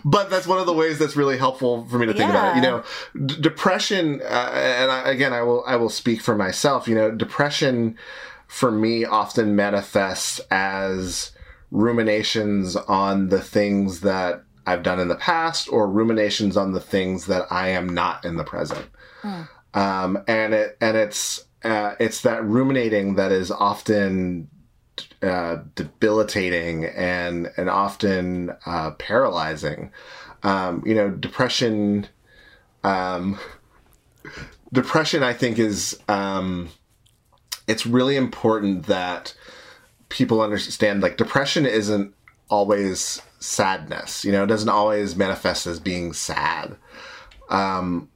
but 0.04 0.30
that's 0.30 0.46
one 0.46 0.58
of 0.58 0.66
the 0.66 0.72
ways 0.72 0.98
that's 0.98 1.16
really 1.16 1.36
helpful 1.36 1.84
for 1.86 1.98
me 1.98 2.06
to 2.06 2.14
think 2.14 2.30
about 2.30 2.56
it. 2.56 2.56
You 2.56 2.62
know, 2.62 2.84
d- 3.26 3.40
depression, 3.40 4.20
uh, 4.22 4.50
and 4.54 4.90
I, 4.90 5.10
again, 5.10 5.32
I 5.32 5.42
will 5.42 5.64
I 5.66 5.76
will 5.76 5.90
speak 5.90 6.20
for 6.20 6.34
myself. 6.36 6.88
You 6.88 6.94
know, 6.94 7.10
depression 7.10 7.98
for 8.46 8.70
me 8.70 9.04
often 9.04 9.54
manifests 9.54 10.40
as 10.50 11.32
ruminations 11.70 12.76
on 12.76 13.28
the 13.28 13.40
things 13.40 14.00
that 14.00 14.42
I've 14.66 14.82
done 14.82 15.00
in 15.00 15.08
the 15.08 15.16
past, 15.16 15.68
or 15.70 15.88
ruminations 15.88 16.56
on 16.56 16.72
the 16.72 16.80
things 16.80 17.26
that 17.26 17.46
I 17.50 17.68
am 17.68 17.88
not 17.88 18.24
in 18.24 18.36
the 18.36 18.44
present 18.44 18.86
um, 19.74 20.22
and 20.26 20.54
it 20.54 20.76
and 20.80 20.96
it's 20.96 21.46
uh, 21.62 21.94
it's 22.00 22.22
that 22.22 22.44
ruminating 22.44 23.16
that 23.16 23.32
is 23.32 23.50
often 23.50 24.48
uh, 25.22 25.58
debilitating 25.74 26.84
and 26.84 27.50
and 27.56 27.68
often 27.68 28.56
uh, 28.66 28.92
paralyzing. 28.92 29.92
Um, 30.42 30.82
you 30.86 30.94
know, 30.94 31.10
depression. 31.10 32.06
Um, 32.84 33.38
depression, 34.72 35.22
I 35.22 35.32
think, 35.32 35.58
is 35.58 35.98
um, 36.08 36.68
it's 37.66 37.86
really 37.86 38.16
important 38.16 38.86
that 38.86 39.34
people 40.08 40.40
understand. 40.40 41.02
Like, 41.02 41.16
depression 41.16 41.66
isn't 41.66 42.14
always 42.48 43.22
sadness. 43.40 44.24
You 44.24 44.32
know, 44.32 44.44
it 44.44 44.48
doesn't 44.48 44.68
always 44.68 45.16
manifest 45.16 45.66
as 45.66 45.80
being 45.80 46.12
sad 46.12 46.76
um, 47.48 48.08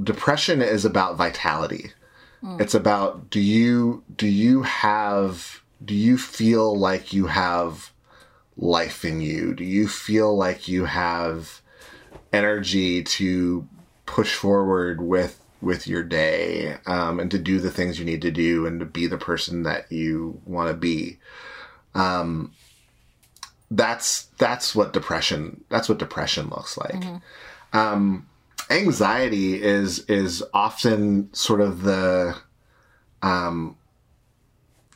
depression 0.00 0.62
is 0.62 0.84
about 0.84 1.16
vitality. 1.16 1.92
Hmm. 2.40 2.60
It's 2.60 2.74
about 2.74 3.30
do 3.30 3.40
you 3.40 4.04
do 4.14 4.26
you 4.26 4.62
have 4.62 5.62
do 5.84 5.94
you 5.94 6.18
feel 6.18 6.76
like 6.76 7.12
you 7.12 7.26
have 7.26 7.92
life 8.56 9.04
in 9.04 9.20
you? 9.20 9.54
Do 9.54 9.64
you 9.64 9.88
feel 9.88 10.36
like 10.36 10.68
you 10.68 10.84
have 10.84 11.62
energy 12.32 13.02
to 13.02 13.66
push 14.06 14.34
forward 14.34 15.00
with 15.00 15.39
with 15.60 15.86
your 15.86 16.02
day 16.02 16.76
um, 16.86 17.20
and 17.20 17.30
to 17.30 17.38
do 17.38 17.60
the 17.60 17.70
things 17.70 17.98
you 17.98 18.04
need 18.04 18.22
to 18.22 18.30
do 18.30 18.66
and 18.66 18.80
to 18.80 18.86
be 18.86 19.06
the 19.06 19.18
person 19.18 19.62
that 19.64 19.90
you 19.92 20.40
want 20.44 20.68
to 20.68 20.74
be? 20.74 21.18
Um, 21.94 22.52
that's 23.70 24.22
that's 24.38 24.74
what 24.74 24.92
depression 24.92 25.62
that's 25.68 25.88
what 25.88 25.98
depression 25.98 26.48
looks 26.48 26.76
like 26.76 27.04
anxiety 28.68 29.62
is 29.62 30.00
is 30.06 30.42
often 30.52 31.32
sort 31.32 31.60
of 31.60 31.82
the 31.82 32.36
um 33.22 33.76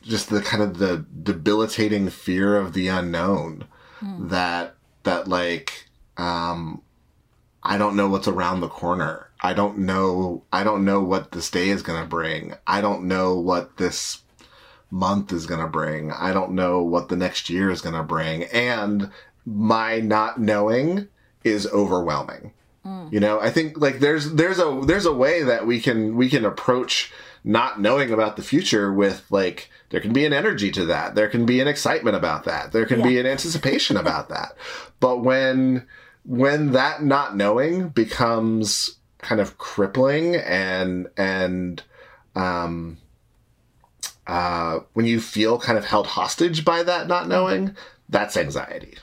just 0.01 0.29
the 0.29 0.41
kind 0.41 0.61
of 0.61 0.77
the 0.77 1.05
debilitating 1.23 2.09
fear 2.09 2.57
of 2.57 2.73
the 2.73 2.87
unknown 2.87 3.63
that 4.29 4.75
that 5.03 5.27
like 5.27 5.87
um 6.17 6.81
I 7.63 7.77
don't 7.77 7.95
know 7.95 8.07
what's 8.09 8.27
around 8.27 8.59
the 8.59 8.67
corner. 8.67 9.31
I 9.45 9.53
don't 9.53 9.77
know 9.77 10.43
I 10.51 10.63
don't 10.63 10.85
know 10.85 11.01
what 11.01 11.31
this 11.31 11.51
day 11.51 11.69
is 11.69 11.83
going 11.83 12.01
to 12.01 12.09
bring. 12.09 12.55
I 12.65 12.81
don't 12.81 13.03
know 13.03 13.37
what 13.37 13.77
this 13.77 14.23
month 14.89 15.31
is 15.31 15.45
going 15.45 15.61
to 15.61 15.67
bring. 15.67 16.11
I 16.11 16.33
don't 16.33 16.53
know 16.53 16.81
what 16.81 17.09
the 17.09 17.15
next 17.15 17.47
year 17.47 17.69
is 17.69 17.81
going 17.81 17.93
to 17.93 18.01
bring 18.01 18.45
and 18.45 19.11
my 19.45 19.99
not 19.99 20.39
knowing 20.39 21.09
is 21.43 21.67
overwhelming. 21.67 22.53
Mm. 22.83 23.13
You 23.13 23.19
know, 23.19 23.39
I 23.39 23.51
think 23.51 23.77
like 23.77 23.99
there's 23.99 24.33
there's 24.33 24.57
a 24.57 24.81
there's 24.83 25.05
a 25.05 25.13
way 25.13 25.43
that 25.43 25.67
we 25.67 25.79
can 25.79 26.15
we 26.15 26.27
can 26.27 26.43
approach 26.43 27.13
not 27.43 27.79
knowing 27.79 28.11
about 28.11 28.37
the 28.37 28.41
future 28.41 28.91
with 28.91 29.25
like 29.29 29.69
there 29.89 30.01
can 30.01 30.11
be 30.11 30.25
an 30.25 30.33
energy 30.33 30.71
to 30.71 30.85
that. 30.85 31.13
There 31.13 31.29
can 31.29 31.45
be 31.45 31.59
an 31.59 31.67
excitement 31.67 32.15
about 32.15 32.45
that. 32.45 32.71
There 32.71 32.87
can 32.87 33.03
be 33.03 33.19
an 33.19 33.27
anticipation 33.27 33.95
about 33.95 34.29
that. 34.29 34.55
But 34.99 35.19
when 35.19 35.85
when 36.23 36.71
that 36.71 37.03
not 37.03 37.35
knowing 37.35 37.89
becomes 37.89 38.97
kind 39.25 39.41
of 39.41 39.57
crippling 39.57 40.35
and 40.35 41.07
and 41.17 41.83
um 42.35 42.97
uh 44.27 44.79
when 44.93 45.05
you 45.05 45.19
feel 45.19 45.59
kind 45.59 45.77
of 45.77 45.85
held 45.85 46.07
hostage 46.07 46.63
by 46.63 46.83
that 46.83 47.07
not 47.07 47.27
knowing, 47.27 47.75
that's 48.09 48.37
anxiety. 48.37 48.97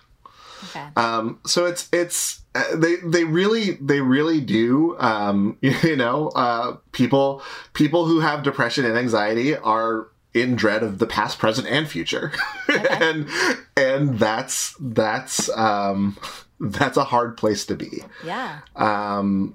Okay. 0.65 0.87
Um, 0.97 1.41
so 1.45 1.67
it's 1.67 1.89
it's 1.93 2.43
uh, 2.55 2.77
they 2.77 2.97
they 2.97 3.25
really 3.25 3.73
they 3.73 4.01
really 4.01 4.41
do 4.41 4.97
um, 4.99 5.59
you 5.61 5.97
know 5.97 6.29
uh, 6.29 6.77
people 6.93 7.43
people 7.73 8.07
who 8.07 8.21
have 8.21 8.43
depression 8.43 8.85
and 8.85 8.97
anxiety 8.97 9.57
are 9.57 10.09
in 10.35 10.57
dread 10.57 10.83
of 10.83 10.99
the 10.99 11.07
past, 11.07 11.39
present, 11.39 11.67
and 11.69 11.89
future, 11.89 12.33
and 12.91 13.29
and 13.77 14.19
that's 14.19 14.75
that's 14.81 15.51
um, 15.57 16.17
that's 16.61 16.97
a 16.97 17.05
hard 17.05 17.37
place 17.37 17.67
to 17.67 17.75
be. 17.75 18.03
yeah. 18.25 18.61
Um, 18.77 19.55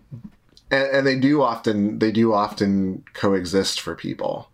and, 0.72 0.88
and 0.90 1.08
they 1.08 1.18
do 1.18 1.42
often 1.42 2.00
they 2.00 2.12
do 2.12 2.34
often 2.34 3.04
coexist 3.14 3.80
for 3.82 3.96
people. 3.96 4.50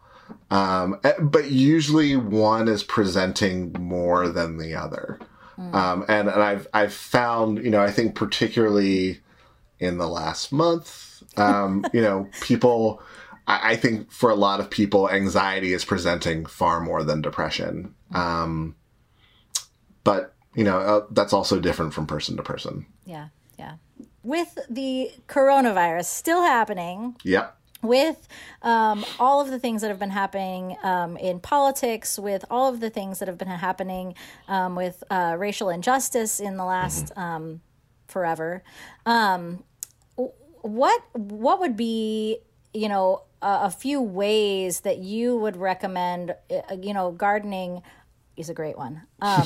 Um, 0.50 1.00
eh, 1.04 1.14
but 1.20 1.52
usually 1.52 2.16
one 2.16 2.68
is 2.68 2.84
presenting 2.84 3.74
more 3.74 4.30
than 4.30 4.58
the 4.58 4.76
other. 4.76 5.20
Um, 5.58 6.06
and, 6.08 6.28
and 6.30 6.42
I've, 6.42 6.68
I've 6.74 6.94
found, 6.94 7.64
you 7.64 7.70
know, 7.70 7.82
I 7.82 7.92
think 7.92 8.16
particularly 8.16 9.20
in 9.80 9.98
the 9.98 10.08
last 10.08 10.52
month, 10.52 11.24
um, 11.38 11.86
you 11.94 12.02
know, 12.02 12.30
people, 12.42 13.02
I, 13.48 13.72
I 13.72 13.76
think 13.76 14.12
for 14.12 14.30
a 14.30 14.36
lot 14.36 14.60
of 14.60 14.70
people, 14.70 15.10
anxiety 15.10 15.74
is 15.74 15.86
presenting 15.86 16.46
far 16.46 16.80
more 16.80 17.04
than 17.04 17.22
depression. 17.22 17.94
Um, 18.14 18.76
but, 20.04 20.34
you 20.56 20.64
know, 20.64 20.78
uh, 20.78 21.06
that's 21.12 21.34
also 21.34 21.60
different 21.60 21.94
from 21.94 22.08
person 22.08 22.38
to 22.38 22.44
person. 22.44 22.86
Yeah. 23.06 23.28
Yeah. 24.24 24.30
With 24.30 24.60
the 24.70 25.12
coronavirus 25.28 26.06
still 26.06 26.44
happening, 26.44 27.16
Yep. 27.24 27.58
with 27.82 28.28
um, 28.62 29.04
all 29.20 29.42
of 29.42 29.50
the 29.50 29.60
things 29.60 29.82
that 29.82 29.90
have 29.90 30.00
been 30.00 30.12
happening 30.12 30.78
um, 30.84 31.18
in 31.18 31.40
politics, 31.40 32.18
with 32.18 32.46
all 32.50 32.70
of 32.74 32.80
the 32.80 32.90
things 32.90 33.20
that 33.20 33.28
have 33.28 33.38
been 33.38 33.48
happening 33.50 34.16
um, 34.48 34.76
with 34.76 35.04
uh, 35.10 35.36
racial 35.38 35.70
injustice 35.70 36.40
in 36.40 36.58
the 36.58 36.66
last 36.66 37.12
um, 37.18 37.62
forever, 38.08 38.64
um, 39.06 39.64
what 40.62 41.04
what 41.14 41.60
would 41.60 41.76
be 41.76 42.40
you 42.74 42.90
know, 42.90 43.22
a, 43.42 43.66
a 43.66 43.70
few 43.70 44.02
ways 44.02 44.80
that 44.82 44.98
you 44.98 45.38
would 45.38 45.56
recommend, 45.56 46.36
uh, 46.50 46.76
you 46.82 46.92
know, 46.94 47.12
gardening 47.12 47.84
is 48.38 48.50
a 48.50 48.54
great 48.54 48.78
one. 48.78 49.04
Um, 49.22 49.44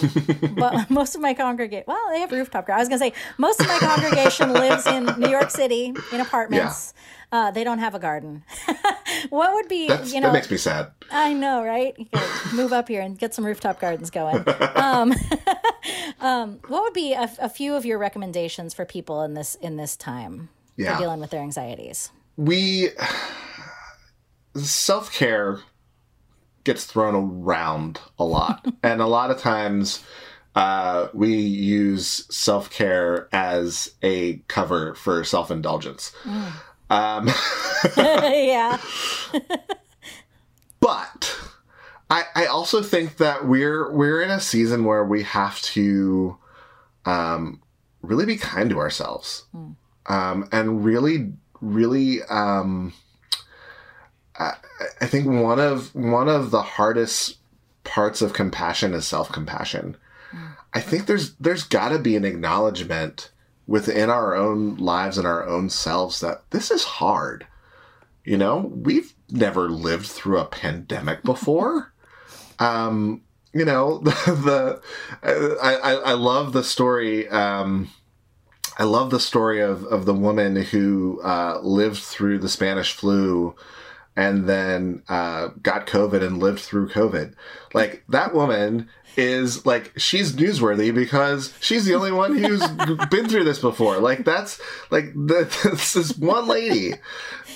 but 0.56 0.89
most 0.89 1.15
of 1.15 1.21
my 1.21 1.34
congregation, 1.34 1.84
well, 1.88 2.10
they 2.12 2.19
have 2.19 2.32
rooftop 2.32 2.67
garden. 2.67 2.80
I 2.80 2.82
was 2.82 2.89
going 2.89 3.00
to 3.12 3.17
say 3.17 3.23
most 3.38 3.60
of 3.60 3.67
my 3.67 3.78
congregation 3.80 4.54
lives 4.54 4.88
in 4.88 5.06
New 5.19 5.30
York 5.30 5.50
City 5.52 5.93
in 6.13 6.21
apartments. 6.21 6.93
Uh, 7.32 7.52
they 7.52 7.65
don't 7.65 7.80
have 7.80 7.93
a 7.93 8.00
garden. 8.00 8.43
what 9.30 9.54
would 9.54 9.67
be, 9.67 9.88
That's, 9.89 10.13
you 10.13 10.21
know, 10.21 10.28
that 10.28 10.34
makes 10.34 10.50
me 10.50 10.56
sad. 10.56 10.91
I 11.12 11.34
know, 11.34 11.62
right? 11.63 11.93
Move 12.54 12.71
up 12.71 12.88
here 12.88 13.02
and 13.02 13.19
get 13.19 13.34
some 13.34 13.45
rooftop 13.45 13.80
gardens 13.80 14.10
going. 14.10 14.43
Um, 14.78 15.13
um, 16.21 16.60
what 16.67 16.84
would 16.84 16.93
be 16.93 17.13
a, 17.13 17.30
a 17.39 17.50
few 17.50 17.76
of 17.76 17.86
your 17.86 17.97
recommendations 17.97 18.73
for 18.73 18.86
people 18.86 19.23
in 19.23 19.34
this 19.34 19.56
in 19.56 19.76
this 19.76 19.97
time 19.97 20.50
Yeah. 20.78 20.95
for 20.95 21.02
dealing 21.02 21.19
with 21.19 21.32
their 21.32 21.41
anxieties? 21.41 22.12
we 22.38 22.89
self 24.56 25.12
care 25.12 25.60
gets 26.67 26.86
thrown 26.86 27.15
around 27.15 27.99
a 28.19 28.23
lot, 28.23 28.67
and 28.84 29.01
a 29.01 29.08
lot 29.08 29.32
of 29.32 29.39
times 29.39 30.03
uh, 30.53 31.08
we 31.13 31.34
use 31.34 32.27
self 32.30 32.69
care 32.69 33.27
as 33.32 33.91
a 34.03 34.38
cover 34.47 34.93
for 34.93 35.23
self 35.23 35.49
indulgence. 35.49 36.13
Um, 36.89 37.30
yeah, 37.97 38.77
but 40.80 41.39
I, 42.10 42.25
I 42.36 42.45
also 42.45 42.84
think 42.84 43.17
that 43.17 43.47
we're 43.47 43.91
we're 43.91 44.21
in 44.21 44.30
a 44.30 44.39
season 44.39 44.84
where 44.84 45.03
we 45.03 45.23
have 45.23 45.60
to 45.62 46.38
um, 47.06 47.62
really 48.01 48.25
be 48.25 48.38
kind 48.38 48.69
to 48.69 48.80
ourselves. 48.80 49.45
Um, 50.10 50.47
and 50.51 50.86
really 50.86 51.34
really 51.60 52.21
um, 52.23 52.93
I, 55.01 55.05
think 55.05 55.27
one 55.27 55.59
of 55.59 55.93
one 55.95 56.27
of 56.27 56.51
the 56.51 56.61
hardest 56.61 57.37
parts 57.83 58.21
of 58.21 58.33
compassion 58.33 58.93
is 58.93 59.07
self 59.07 59.31
compassion. 59.31 59.97
I 60.73 60.81
think 60.81 61.05
there's 61.05 61.33
there's 61.35 61.63
got 61.63 61.89
to 61.89 61.99
be 61.99 62.15
an 62.15 62.25
acknowledgement 62.25 63.31
within 63.65 64.09
our 64.09 64.35
own 64.35 64.77
lives 64.77 65.17
and 65.17 65.27
our 65.27 65.45
own 65.47 65.69
selves 65.69 66.19
that 66.19 66.43
this 66.51 66.71
is 66.71 66.83
hard. 66.83 67.47
You 68.23 68.37
know, 68.37 68.71
we've 68.73 69.13
never 69.29 69.69
lived 69.69 70.07
through 70.07 70.39
a 70.39 70.45
pandemic 70.45 71.23
before. 71.23 71.93
um, 72.59 73.21
you 73.53 73.65
know, 73.65 73.97
the, 74.03 74.81
the 75.21 75.57
I, 75.61 75.75
I 75.75 75.93
I 75.93 76.13
love 76.13 76.53
the 76.53 76.63
story. 76.63 77.27
Um, 77.29 77.89
I 78.77 78.83
love 78.83 79.09
the 79.09 79.19
story 79.19 79.61
of 79.61 79.85
of 79.85 80.05
the 80.05 80.13
woman 80.13 80.57
who 80.57 81.19
uh, 81.23 81.59
lived 81.61 81.97
through 81.97 82.39
the 82.39 82.49
Spanish 82.49 82.93
flu 82.93 83.55
and 84.17 84.49
then 84.49 85.03
uh, 85.08 85.49
got 85.62 85.86
COVID 85.86 86.23
and 86.23 86.39
lived 86.39 86.60
through 86.60 86.89
COVID. 86.89 87.36
Like 87.73 88.03
that 88.10 88.34
woman 88.34 88.89
is 89.15 89.65
like 89.65 89.93
she's 89.97 90.34
newsworthy 90.34 90.93
because 90.93 91.53
she's 91.62 91.86
the 91.86 91.93
only 91.93 92.12
one 92.12 92.36
who's 92.36 92.67
been 93.10 93.30
through 93.30 93.43
this 93.43 93.60
before. 93.60 93.99
Like 93.99 94.25
that's 94.25 94.60
like 94.89 95.06
the, 95.13 95.47
this 95.63 95.95
is 95.95 96.17
one 96.17 96.47
lady 96.47 96.95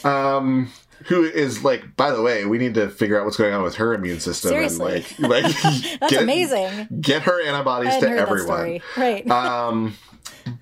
um, 0.04 0.72
who 1.06 1.24
is 1.24 1.64
like. 1.64 1.96
By 1.98 2.12
the 2.12 2.22
way, 2.22 2.46
we 2.46 2.60
need 2.60 2.76
to 2.76 2.90
figure 2.90 3.20
out 3.20 3.26
what's 3.26 3.38
going 3.38 3.56
on 3.56 3.64
with 3.64 3.76
her 3.76 3.96
immune 3.96 4.20
system 4.20 4.50
Seriously. 4.50 5.06
and 5.18 5.30
like 5.30 5.44
like 5.44 5.62
that's 6.00 6.12
get, 6.14 6.22
amazing. 6.22 6.88
Get 7.02 7.24
her 7.24 7.42
antibodies 7.42 7.98
to 7.98 8.08
everyone. 8.08 8.82
Right. 8.96 9.28
um, 9.32 9.96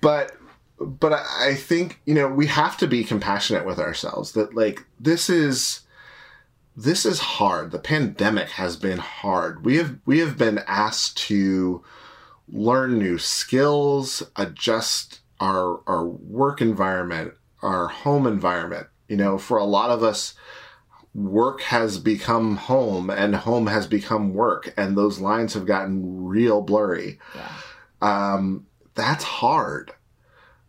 but 0.00 0.32
but 0.80 1.12
I 1.12 1.54
think 1.56 2.00
you 2.06 2.14
know 2.14 2.28
we 2.28 2.46
have 2.46 2.78
to 2.78 2.86
be 2.86 3.04
compassionate 3.04 3.66
with 3.66 3.78
ourselves. 3.78 4.32
That 4.32 4.54
like 4.54 4.86
this 4.98 5.28
is 5.28 5.82
this 6.82 7.04
is 7.04 7.18
hard. 7.20 7.70
The 7.70 7.78
pandemic 7.78 8.48
has 8.50 8.76
been 8.76 8.98
hard. 8.98 9.64
We 9.64 9.76
have 9.76 9.98
we 10.06 10.20
have 10.20 10.38
been 10.38 10.60
asked 10.66 11.18
to 11.28 11.84
learn 12.48 12.98
new 12.98 13.18
skills, 13.18 14.22
adjust 14.36 15.20
our 15.38 15.82
our 15.86 16.06
work 16.06 16.60
environment, 16.60 17.34
our 17.62 17.88
home 17.88 18.26
environment. 18.26 18.86
You 19.08 19.16
know, 19.16 19.38
for 19.38 19.58
a 19.58 19.64
lot 19.64 19.90
of 19.90 20.02
us, 20.02 20.34
work 21.14 21.60
has 21.62 21.98
become 21.98 22.56
home 22.56 23.10
and 23.10 23.34
home 23.34 23.66
has 23.66 23.86
become 23.86 24.32
work, 24.32 24.72
and 24.76 24.96
those 24.96 25.20
lines 25.20 25.54
have 25.54 25.66
gotten 25.66 26.24
real 26.24 26.62
blurry. 26.62 27.18
yeah. 27.34 27.52
Um, 28.00 28.66
that's 28.94 29.24
hard. 29.24 29.92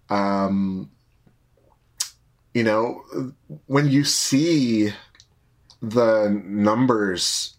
Um, 0.10 0.92
you 2.54 2.64
know, 2.64 3.04
when 3.68 3.90
you 3.90 4.04
see 4.04 4.92
the 5.82 6.30
numbers 6.46 7.56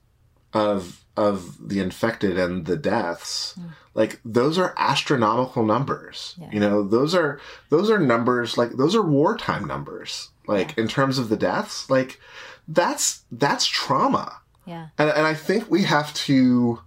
of 0.53 1.03
of 1.17 1.69
the 1.69 1.81
infected 1.81 2.39
and 2.39 2.65
the 2.65 2.77
deaths, 2.77 3.55
hmm. 3.55 3.69
like 3.95 4.21
those 4.25 4.57
are 4.59 4.75
astronomical 4.79 5.65
numbers. 5.65 6.35
Yeah. 6.41 6.49
You 6.53 6.61
know, 6.61 6.83
those 6.83 7.15
are 7.15 7.41
those 7.69 7.91
are 7.91 7.99
numbers 7.99 8.57
like 8.57 8.73
those 8.73 8.95
are 8.95 9.03
wartime 9.03 9.67
numbers. 9.67 10.31
Like 10.47 10.77
in 10.79 10.89
terms 10.89 11.19
of 11.19 11.29
the 11.29 11.37
deaths, 11.37 11.89
like 11.91 12.21
that's 12.67 13.25
that's 13.31 13.67
trauma 13.67 14.41
Yeah. 14.67 14.89
and, 14.99 15.11
and 15.11 15.27
I 15.27 15.35
think 15.35 15.71
we 15.71 15.83
have 15.85 16.13
to 16.15 16.81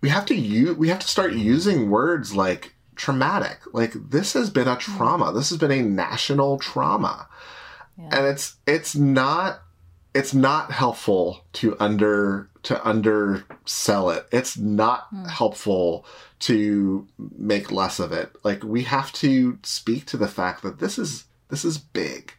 we 0.00 0.08
have 0.08 0.26
to 0.26 0.34
use 0.34 0.76
we 0.76 0.88
have 0.88 1.00
to 1.00 1.08
start 1.08 1.32
using 1.32 1.90
words 1.90 2.34
like 2.34 2.74
traumatic. 2.94 3.60
Like 3.72 3.92
this 4.10 4.34
has 4.34 4.50
been 4.50 4.68
a 4.68 4.74
hmm. 4.74 4.96
trauma. 4.96 5.32
This 5.32 5.50
has 5.50 5.58
been 5.58 5.72
a 5.72 5.82
national 5.82 6.58
trauma. 6.58 7.28
Yeah. 7.98 8.08
And 8.12 8.26
it's 8.26 8.56
it's 8.66 8.94
not 8.94 9.62
it's 10.14 10.34
not 10.34 10.72
helpful 10.72 11.44
to 11.54 11.76
under 11.78 12.48
to 12.62 12.86
undersell 12.86 14.10
it. 14.10 14.26
It's 14.32 14.58
not 14.58 15.08
helpful 15.28 16.04
to 16.40 17.06
make 17.18 17.72
less 17.72 17.98
of 17.98 18.12
it. 18.12 18.34
Like 18.44 18.62
we 18.62 18.82
have 18.82 19.12
to 19.14 19.58
speak 19.62 20.06
to 20.06 20.16
the 20.16 20.28
fact 20.28 20.62
that 20.62 20.78
this 20.78 20.98
is 20.98 21.24
this 21.48 21.64
is 21.64 21.78
big. 21.78 22.34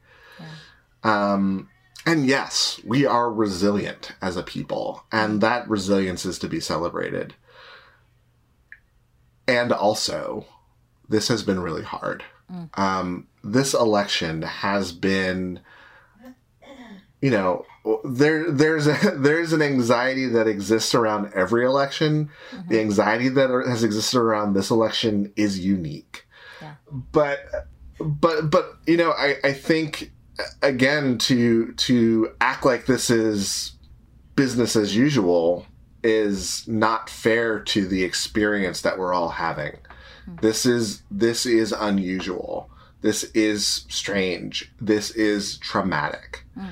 Um 1.03 1.69
and 2.05 2.25
yes, 2.25 2.81
we 2.83 3.05
are 3.05 3.31
resilient 3.31 4.13
as 4.21 4.35
a 4.35 4.43
people, 4.43 5.05
and 5.11 5.39
that 5.41 5.69
resilience 5.69 6.25
is 6.25 6.39
to 6.39 6.47
be 6.47 6.59
celebrated. 6.59 7.35
And 9.47 9.71
also, 9.71 10.45
this 11.07 11.27
has 11.27 11.43
been 11.43 11.59
really 11.59 11.83
hard. 11.83 12.23
Um, 12.73 13.27
this 13.43 13.73
election 13.73 14.41
has 14.41 14.91
been, 14.91 15.59
you 17.21 17.29
know, 17.29 17.65
there 18.03 18.51
there's 18.51 18.87
a, 18.87 18.97
there's 19.15 19.53
an 19.53 19.61
anxiety 19.61 20.27
that 20.27 20.47
exists 20.47 20.93
around 20.93 21.31
every 21.33 21.65
election. 21.65 22.29
The 22.51 22.57
mm-hmm. 22.57 22.75
anxiety 22.75 23.29
that 23.29 23.49
has 23.67 23.83
existed 23.83 24.19
around 24.19 24.53
this 24.53 24.71
election 24.71 25.31
is 25.35 25.59
unique. 25.59 26.27
Yeah. 26.61 26.73
But 26.91 27.39
but 27.99 28.49
but 28.49 28.77
you 28.87 28.97
know, 28.97 29.11
I 29.11 29.37
I 29.43 29.53
think 29.53 30.11
again 30.61 31.19
to 31.19 31.73
to 31.73 32.31
act 32.41 32.65
like 32.65 32.87
this 32.87 33.09
is 33.09 33.73
business 34.35 34.75
as 34.75 34.95
usual 34.95 35.67
is 36.03 36.67
not 36.67 37.09
fair 37.09 37.59
to 37.59 37.87
the 37.87 38.03
experience 38.03 38.81
that 38.81 38.97
we're 38.97 39.13
all 39.13 39.29
having. 39.29 39.77
Hmm. 40.25 40.37
This 40.41 40.65
is 40.65 41.03
this 41.11 41.45
is 41.45 41.71
unusual. 41.71 42.69
This 43.01 43.23
is 43.35 43.85
strange. 43.89 44.71
This 44.79 45.11
is 45.11 45.57
traumatic 45.59 46.45
hmm. 46.55 46.69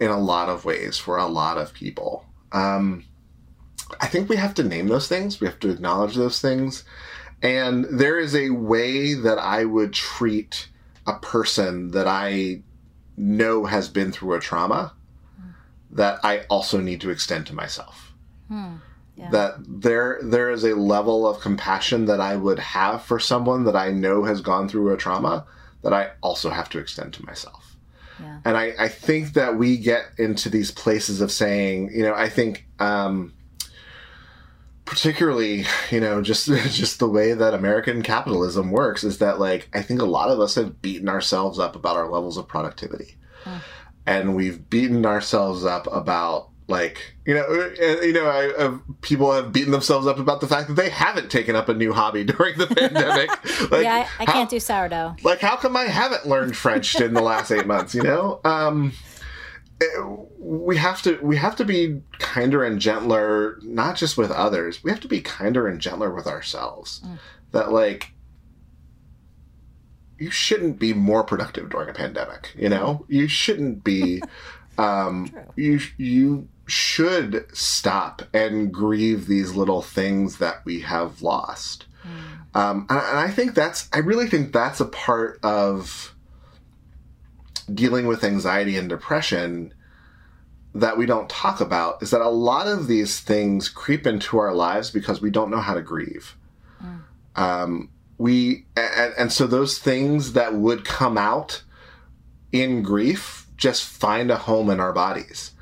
In 0.00 0.10
a 0.10 0.18
lot 0.18 0.48
of 0.48 0.64
ways 0.64 0.98
for 0.98 1.16
a 1.16 1.26
lot 1.26 1.58
of 1.58 1.72
people. 1.72 2.24
Um, 2.52 3.04
I 4.00 4.06
think 4.06 4.28
we 4.28 4.36
have 4.36 4.54
to 4.54 4.64
name 4.64 4.88
those 4.88 5.08
things. 5.08 5.40
We 5.40 5.46
have 5.46 5.60
to 5.60 5.70
acknowledge 5.70 6.14
those 6.14 6.40
things. 6.40 6.84
And 7.42 7.84
there 7.90 8.18
is 8.18 8.34
a 8.34 8.50
way 8.50 9.14
that 9.14 9.38
I 9.38 9.64
would 9.64 9.92
treat 9.92 10.68
a 11.06 11.14
person 11.18 11.90
that 11.90 12.08
I 12.08 12.62
know 13.16 13.66
has 13.66 13.88
been 13.88 14.10
through 14.12 14.34
a 14.34 14.40
trauma 14.40 14.94
that 15.90 16.18
I 16.24 16.40
also 16.50 16.80
need 16.80 17.00
to 17.02 17.10
extend 17.10 17.46
to 17.46 17.54
myself. 17.54 18.12
Yeah. 19.16 19.30
That 19.30 19.54
there 19.68 20.18
there 20.22 20.50
is 20.50 20.64
a 20.64 20.74
level 20.74 21.26
of 21.26 21.40
compassion 21.40 22.06
that 22.06 22.20
I 22.20 22.34
would 22.34 22.58
have 22.58 23.02
for 23.02 23.20
someone 23.20 23.64
that 23.64 23.76
I 23.76 23.92
know 23.92 24.24
has 24.24 24.40
gone 24.40 24.68
through 24.68 24.92
a 24.92 24.96
trauma 24.96 25.46
that 25.82 25.92
I 25.92 26.10
also 26.20 26.50
have 26.50 26.68
to 26.70 26.78
extend 26.78 27.12
to 27.14 27.24
myself. 27.24 27.73
Yeah. 28.20 28.40
And 28.44 28.56
I, 28.56 28.72
I 28.78 28.88
think 28.88 29.32
that 29.34 29.56
we 29.56 29.76
get 29.76 30.04
into 30.18 30.48
these 30.48 30.70
places 30.70 31.20
of 31.20 31.32
saying, 31.32 31.90
you 31.92 32.02
know, 32.02 32.14
I 32.14 32.28
think 32.28 32.66
um, 32.78 33.32
particularly, 34.84 35.64
you 35.90 36.00
know, 36.00 36.22
just 36.22 36.46
just 36.70 36.98
the 36.98 37.08
way 37.08 37.32
that 37.32 37.54
American 37.54 38.02
capitalism 38.02 38.70
works 38.70 39.04
is 39.04 39.18
that 39.18 39.40
like 39.40 39.68
I 39.74 39.82
think 39.82 40.00
a 40.00 40.06
lot 40.06 40.30
of 40.30 40.40
us 40.40 40.54
have 40.54 40.80
beaten 40.80 41.08
ourselves 41.08 41.58
up 41.58 41.76
about 41.76 41.96
our 41.96 42.08
levels 42.10 42.36
of 42.36 42.48
productivity. 42.48 43.16
And 44.06 44.36
we've 44.36 44.68
beaten 44.68 45.06
ourselves 45.06 45.64
up 45.64 45.86
about 45.90 46.50
like 46.66 47.14
you 47.26 47.34
know 47.34 47.42
uh, 47.42 48.00
you 48.00 48.12
know 48.12 48.26
I, 48.26 48.48
uh, 48.56 48.78
people 49.02 49.30
have 49.32 49.52
beaten 49.52 49.70
themselves 49.70 50.06
up 50.06 50.18
about 50.18 50.40
the 50.40 50.48
fact 50.48 50.68
that 50.68 50.74
they 50.74 50.88
haven't 50.88 51.30
taken 51.30 51.54
up 51.54 51.68
a 51.68 51.74
new 51.74 51.92
hobby 51.92 52.24
during 52.24 52.56
the 52.58 52.66
pandemic. 52.66 53.30
Like, 53.70 53.84
yeah 53.84 54.06
i, 54.18 54.22
I 54.22 54.26
how, 54.26 54.32
can't 54.32 54.50
do 54.50 54.60
sourdough. 54.60 55.16
like 55.22 55.40
how 55.40 55.56
come 55.56 55.76
i 55.76 55.84
haven't 55.84 56.26
learned 56.26 56.56
french 56.56 57.00
in 57.00 57.14
the 57.14 57.22
last 57.22 57.50
eight 57.50 57.66
months 57.66 57.94
you 57.94 58.02
know? 58.02 58.40
Um 58.44 58.92
we 60.38 60.76
have 60.76 61.02
to 61.02 61.18
we 61.22 61.36
have 61.36 61.56
to 61.56 61.64
be 61.64 62.00
kinder 62.18 62.64
and 62.64 62.80
gentler 62.80 63.58
not 63.62 63.96
just 63.96 64.16
with 64.16 64.30
others. 64.30 64.84
We 64.84 64.90
have 64.90 65.00
to 65.00 65.08
be 65.08 65.20
kinder 65.20 65.66
and 65.66 65.80
gentler 65.80 66.14
with 66.14 66.26
ourselves. 66.26 67.00
Mm. 67.04 67.18
that 67.52 67.72
like 67.72 68.12
you 70.18 70.30
shouldn't 70.30 70.78
be 70.78 70.92
more 70.92 71.24
productive 71.24 71.70
during 71.70 71.88
a 71.88 71.92
pandemic 71.92 72.54
you 72.56 72.68
know? 72.68 73.04
You 73.08 73.28
shouldn't 73.28 73.84
be 73.84 74.22
um 74.78 75.28
True. 75.28 75.44
you 75.56 75.80
you 75.96 76.48
should 76.66 77.46
stop 77.52 78.22
and 78.32 78.72
grieve 78.72 79.26
these 79.26 79.54
little 79.54 79.82
things 79.82 80.38
that 80.38 80.64
we 80.64 80.80
have 80.80 81.20
lost 81.22 81.86
mm. 82.02 82.58
um 82.58 82.86
and, 82.88 82.98
and 82.98 83.18
i 83.18 83.30
think 83.30 83.54
that's 83.54 83.88
i 83.92 83.98
really 83.98 84.26
think 84.26 84.52
that's 84.52 84.80
a 84.80 84.86
part 84.86 85.38
of 85.42 86.14
dealing 87.72 88.06
with 88.06 88.24
anxiety 88.24 88.76
and 88.76 88.88
depression 88.88 89.72
that 90.74 90.98
we 90.98 91.06
don't 91.06 91.30
talk 91.30 91.60
about 91.60 92.02
is 92.02 92.10
that 92.10 92.20
a 92.20 92.28
lot 92.28 92.66
of 92.66 92.88
these 92.88 93.20
things 93.20 93.68
creep 93.68 94.06
into 94.06 94.38
our 94.38 94.52
lives 94.52 94.90
because 94.90 95.20
we 95.20 95.30
don't 95.30 95.50
know 95.50 95.60
how 95.60 95.74
to 95.74 95.82
grieve. 95.82 96.36
Mm. 96.82 97.02
Um, 97.36 97.90
we 98.18 98.66
and, 98.76 99.14
and 99.16 99.32
so 99.32 99.46
those 99.46 99.78
things 99.78 100.32
that 100.32 100.54
would 100.54 100.84
come 100.84 101.16
out 101.16 101.62
in 102.52 102.82
grief 102.82 103.46
just 103.56 103.84
find 103.84 104.30
a 104.30 104.36
home 104.36 104.68
in 104.68 104.80
our 104.80 104.92
bodies, 104.92 105.52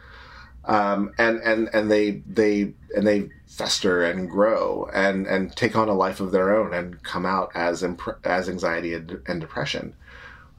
um, 0.64 1.12
and 1.18 1.40
and 1.40 1.68
and 1.72 1.90
they 1.90 2.22
they 2.26 2.72
and 2.94 3.06
they 3.06 3.28
fester 3.46 4.04
and 4.04 4.30
grow 4.30 4.88
and 4.94 5.26
and 5.26 5.54
take 5.56 5.76
on 5.76 5.88
a 5.88 5.94
life 5.94 6.20
of 6.20 6.32
their 6.32 6.54
own 6.56 6.72
and 6.72 7.02
come 7.02 7.26
out 7.26 7.50
as 7.54 7.82
imp- 7.82 8.18
as 8.24 8.48
anxiety 8.48 8.94
and, 8.94 9.20
and 9.26 9.40
depression. 9.40 9.94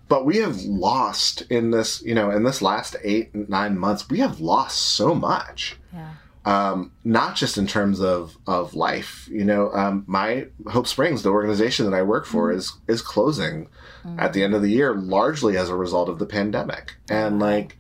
But 0.10 0.26
we 0.26 0.38
have 0.38 0.58
lost 0.62 1.42
in 1.50 1.72
this 1.72 2.02
you 2.04 2.14
know 2.14 2.30
in 2.32 2.44
this 2.44 2.62
last 2.62 2.96
eight 3.04 3.34
nine 3.34 3.78
months 3.80 4.10
we 4.10 4.20
have 4.20 4.40
lost 4.40 4.80
so 4.80 5.16
much. 5.16 5.78
Yeah. 5.94 6.10
um, 6.46 6.92
not 7.04 7.36
just 7.36 7.58
in 7.58 7.68
terms 7.68 8.02
of 8.02 8.38
of 8.48 8.74
life 8.74 9.30
you 9.32 9.46
know 9.46 9.72
um, 9.74 10.04
my 10.08 10.48
hope 10.68 10.88
springs 10.88 11.22
the 11.24 11.30
organization 11.30 11.90
that 11.90 11.96
i 11.96 12.02
work 12.02 12.26
for 12.26 12.52
mm 12.52 12.58
is 12.58 12.74
is 12.88 13.02
closing 13.02 13.68
mm 14.04 14.20
at 14.20 14.34
the 14.34 14.44
end 14.44 14.54
of 14.54 14.62
the 14.62 14.70
year 14.70 14.94
largely 14.96 15.56
as 15.56 15.70
a 15.70 15.76
result 15.76 16.10
of 16.10 16.20
the 16.20 16.26
pandemic. 16.26 16.96
And 17.10 17.40
like 17.40 17.78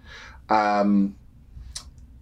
um 0.49 1.15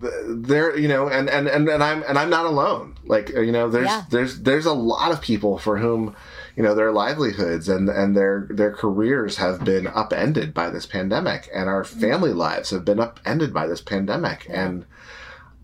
there 0.02 0.78
you 0.78 0.88
know 0.88 1.08
and, 1.08 1.30
and 1.30 1.48
and 1.48 1.70
and 1.70 1.84
i'm 1.84 2.04
and 2.04 2.18
i'm 2.18 2.30
not 2.30 2.46
alone 2.46 2.96
like 3.06 3.30
you 3.30 3.52
know 3.52 3.70
there's 3.70 3.88
yeah. 3.88 4.04
there's 4.10 4.42
there's 4.42 4.66
a 4.66 4.74
lot 4.74 5.12
of 5.12 5.22
people 5.22 5.58
for 5.58 5.78
whom 5.78 6.16
you 6.56 6.64
know 6.64 6.74
their 6.74 6.92
livelihoods 6.92 7.70
and 7.70 7.90
and 7.90 8.16
their 8.16 8.48
their 8.50 8.72
careers 8.72 9.38
have 9.38 9.64
been 9.64 9.88
upended 9.88 10.54
by 10.54 10.70
this 10.70 10.86
pandemic 10.86 11.50
and 11.54 11.70
our 11.70 11.84
family 11.84 12.34
lives 12.34 12.72
have 12.72 12.84
been 12.84 13.00
upended 13.00 13.54
by 13.54 13.68
this 13.68 13.82
pandemic 13.82 14.48
yeah. 14.50 14.66
and 14.66 14.86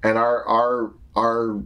and 0.03 0.17
our 0.17 0.45
our 0.47 0.93
our 1.15 1.63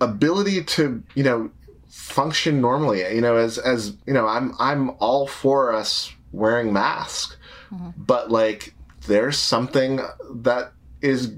ability 0.00 0.62
to 0.62 1.02
you 1.14 1.24
know 1.24 1.50
function 1.88 2.60
normally 2.60 3.00
you 3.12 3.20
know 3.20 3.36
as 3.36 3.58
as 3.58 3.96
you 4.06 4.12
know 4.12 4.26
i'm 4.26 4.54
i'm 4.60 4.90
all 5.00 5.26
for 5.26 5.74
us 5.74 6.12
wearing 6.32 6.72
masks 6.72 7.36
mm-hmm. 7.72 7.90
but 7.96 8.30
like 8.30 8.74
there's 9.06 9.36
something 9.36 10.00
that 10.32 10.72
is 11.02 11.34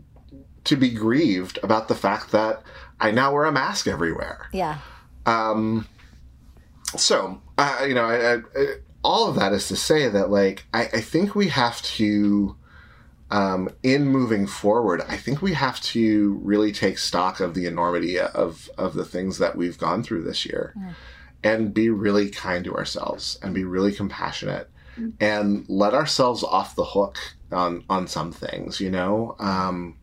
to 0.64 0.76
be 0.76 0.90
grieved 0.90 1.58
about 1.62 1.88
the 1.88 1.94
fact 1.94 2.32
that 2.32 2.62
i 3.00 3.10
now 3.10 3.32
wear 3.32 3.44
a 3.44 3.52
mask 3.52 3.86
everywhere 3.86 4.48
yeah 4.52 4.78
um 5.26 5.86
so 6.96 7.40
uh, 7.58 7.84
you 7.86 7.94
know, 7.94 8.04
I, 8.04 8.36
I, 8.36 8.66
all 9.04 9.28
of 9.28 9.36
that 9.36 9.52
is 9.52 9.68
to 9.68 9.76
say 9.76 10.08
that 10.08 10.30
like 10.30 10.64
I, 10.72 10.82
I 10.84 11.00
think 11.00 11.34
we 11.34 11.48
have 11.48 11.82
to. 11.82 12.56
Um, 13.30 13.70
in 13.82 14.08
moving 14.08 14.46
forward, 14.46 15.00
I 15.08 15.16
think 15.16 15.40
we 15.40 15.54
have 15.54 15.80
to 15.80 16.38
really 16.42 16.70
take 16.70 16.98
stock 16.98 17.40
of 17.40 17.54
the 17.54 17.64
enormity 17.64 18.20
of 18.20 18.68
of 18.76 18.92
the 18.92 19.06
things 19.06 19.38
that 19.38 19.56
we've 19.56 19.78
gone 19.78 20.02
through 20.02 20.24
this 20.24 20.44
year, 20.44 20.74
mm. 20.76 20.92
and 21.42 21.72
be 21.72 21.88
really 21.88 22.28
kind 22.28 22.62
to 22.64 22.76
ourselves 22.76 23.38
and 23.42 23.54
be 23.54 23.64
really 23.64 23.92
compassionate. 23.92 24.68
And 25.20 25.64
let 25.68 25.94
ourselves 25.94 26.42
off 26.42 26.76
the 26.76 26.84
hook 26.84 27.18
on 27.50 27.84
on 27.88 28.06
some 28.06 28.32
things. 28.32 28.80
You 28.80 28.90
know, 28.90 29.36
um, 29.38 29.96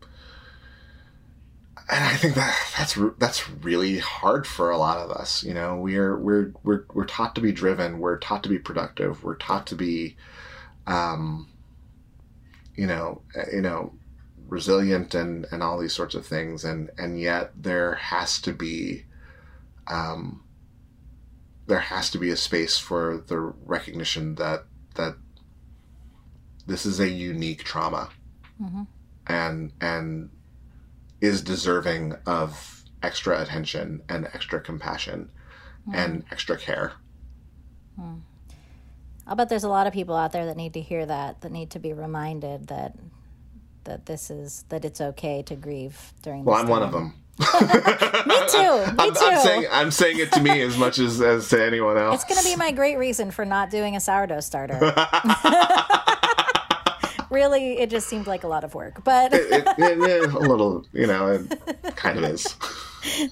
and 1.90 2.04
I 2.04 2.16
think 2.16 2.34
that 2.36 2.56
that's 2.76 2.98
that's 3.18 3.50
really 3.50 3.98
hard 3.98 4.46
for 4.46 4.70
a 4.70 4.78
lot 4.78 4.98
of 4.98 5.10
us. 5.10 5.42
You 5.42 5.54
know, 5.54 5.76
we're 5.76 6.16
we're 6.16 6.52
we're 6.62 6.84
we're 6.94 7.04
taught 7.04 7.34
to 7.34 7.40
be 7.40 7.52
driven. 7.52 7.98
We're 7.98 8.18
taught 8.18 8.42
to 8.44 8.48
be 8.48 8.58
productive. 8.58 9.24
We're 9.24 9.36
taught 9.36 9.66
to 9.68 9.74
be, 9.74 10.16
um, 10.86 11.48
you 12.76 12.86
know, 12.86 13.22
eh, 13.34 13.46
you 13.54 13.60
know, 13.60 13.94
resilient 14.48 15.14
and 15.14 15.46
and 15.50 15.62
all 15.62 15.78
these 15.78 15.94
sorts 15.94 16.14
of 16.14 16.24
things. 16.24 16.64
And 16.64 16.90
and 16.96 17.20
yet 17.20 17.50
there 17.60 17.94
has 17.94 18.40
to 18.42 18.52
be, 18.52 19.04
um, 19.88 20.44
there 21.66 21.80
has 21.80 22.08
to 22.10 22.18
be 22.18 22.30
a 22.30 22.36
space 22.36 22.78
for 22.78 23.24
the 23.26 23.38
recognition 23.40 24.36
that 24.36 24.64
that 25.00 25.16
this 26.66 26.86
is 26.86 27.00
a 27.00 27.08
unique 27.08 27.64
trauma, 27.64 28.10
mm-hmm. 28.60 28.82
and 29.26 29.72
and 29.80 30.30
is 31.20 31.42
deserving 31.42 32.14
of 32.26 32.84
extra 33.02 33.40
attention 33.40 34.02
and 34.08 34.26
extra 34.32 34.60
compassion 34.60 35.30
mm. 35.88 35.94
and 35.94 36.24
extra 36.30 36.56
care. 36.56 36.92
Mm. 37.98 38.20
I'll 39.26 39.36
bet 39.36 39.48
there's 39.48 39.64
a 39.64 39.68
lot 39.68 39.86
of 39.86 39.92
people 39.92 40.16
out 40.16 40.32
there 40.32 40.46
that 40.46 40.56
need 40.56 40.74
to 40.74 40.80
hear 40.80 41.06
that, 41.06 41.42
that 41.42 41.52
need 41.52 41.70
to 41.70 41.78
be 41.78 41.92
reminded 41.92 42.68
that 42.68 42.96
that 43.84 44.04
this 44.06 44.30
is 44.30 44.64
that 44.68 44.84
it's 44.84 45.00
okay 45.00 45.42
to 45.42 45.56
grieve 45.56 46.12
during. 46.22 46.44
Well, 46.44 46.56
I'm 46.56 46.62
time. 46.62 46.70
one 46.70 46.82
of 46.82 46.92
them. 46.92 47.14
Me 47.38 47.46
too. 47.46 47.46
Me 47.46 48.94
I'm, 48.98 49.14
too. 49.14 49.20
I'm 49.22 49.40
saying, 49.40 49.66
I'm 49.70 49.90
saying 49.90 50.18
it 50.18 50.32
to 50.32 50.40
me 50.40 50.60
as 50.62 50.76
much 50.76 50.98
as, 50.98 51.20
as 51.20 51.48
to 51.50 51.64
anyone 51.64 51.96
else. 51.96 52.22
It's 52.22 52.24
going 52.24 52.40
to 52.40 52.44
be 52.44 52.56
my 52.56 52.72
great 52.72 52.96
reason 52.96 53.30
for 53.30 53.44
not 53.44 53.70
doing 53.70 53.96
a 53.96 54.00
sourdough 54.00 54.40
starter 54.40 54.78
really, 57.30 57.78
it 57.78 57.90
just 57.90 58.08
seemed 58.08 58.26
like 58.26 58.44
a 58.44 58.48
lot 58.48 58.64
of 58.64 58.74
work. 58.74 59.02
But 59.04 59.32
it, 59.32 59.50
it, 59.52 59.78
it, 59.78 60.34
a 60.34 60.38
little, 60.38 60.84
you 60.92 61.06
know, 61.06 61.28
it 61.28 61.96
kind 61.96 62.18
of 62.18 62.24
is. 62.24 62.56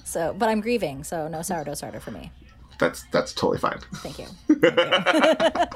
So, 0.03 0.33
but 0.35 0.49
I'm 0.49 0.61
grieving, 0.61 1.03
so 1.03 1.27
no 1.27 1.43
sourdough 1.43 1.75
starter 1.75 1.99
for 1.99 2.09
me. 2.09 2.31
That's 2.79 3.03
that's 3.11 3.33
totally 3.33 3.59
fine. 3.59 3.77
Thank 3.97 4.17
you. 4.17 4.25
Thank 4.47 5.69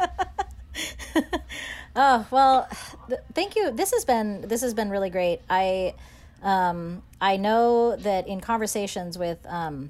you. 1.15 1.24
oh 1.95 2.26
well, 2.32 2.67
th- 3.07 3.21
thank 3.36 3.55
you. 3.55 3.69
This 3.69 3.91
has 3.91 4.03
been 4.03 4.41
this 4.47 4.61
has 4.61 4.74
been 4.74 4.89
really 4.89 5.11
great. 5.11 5.41
I 5.47 5.93
um, 6.43 7.01
I 7.21 7.37
know 7.37 7.95
that 7.95 8.27
in 8.27 8.41
conversations 8.41 9.17
with 9.17 9.39
um, 9.47 9.89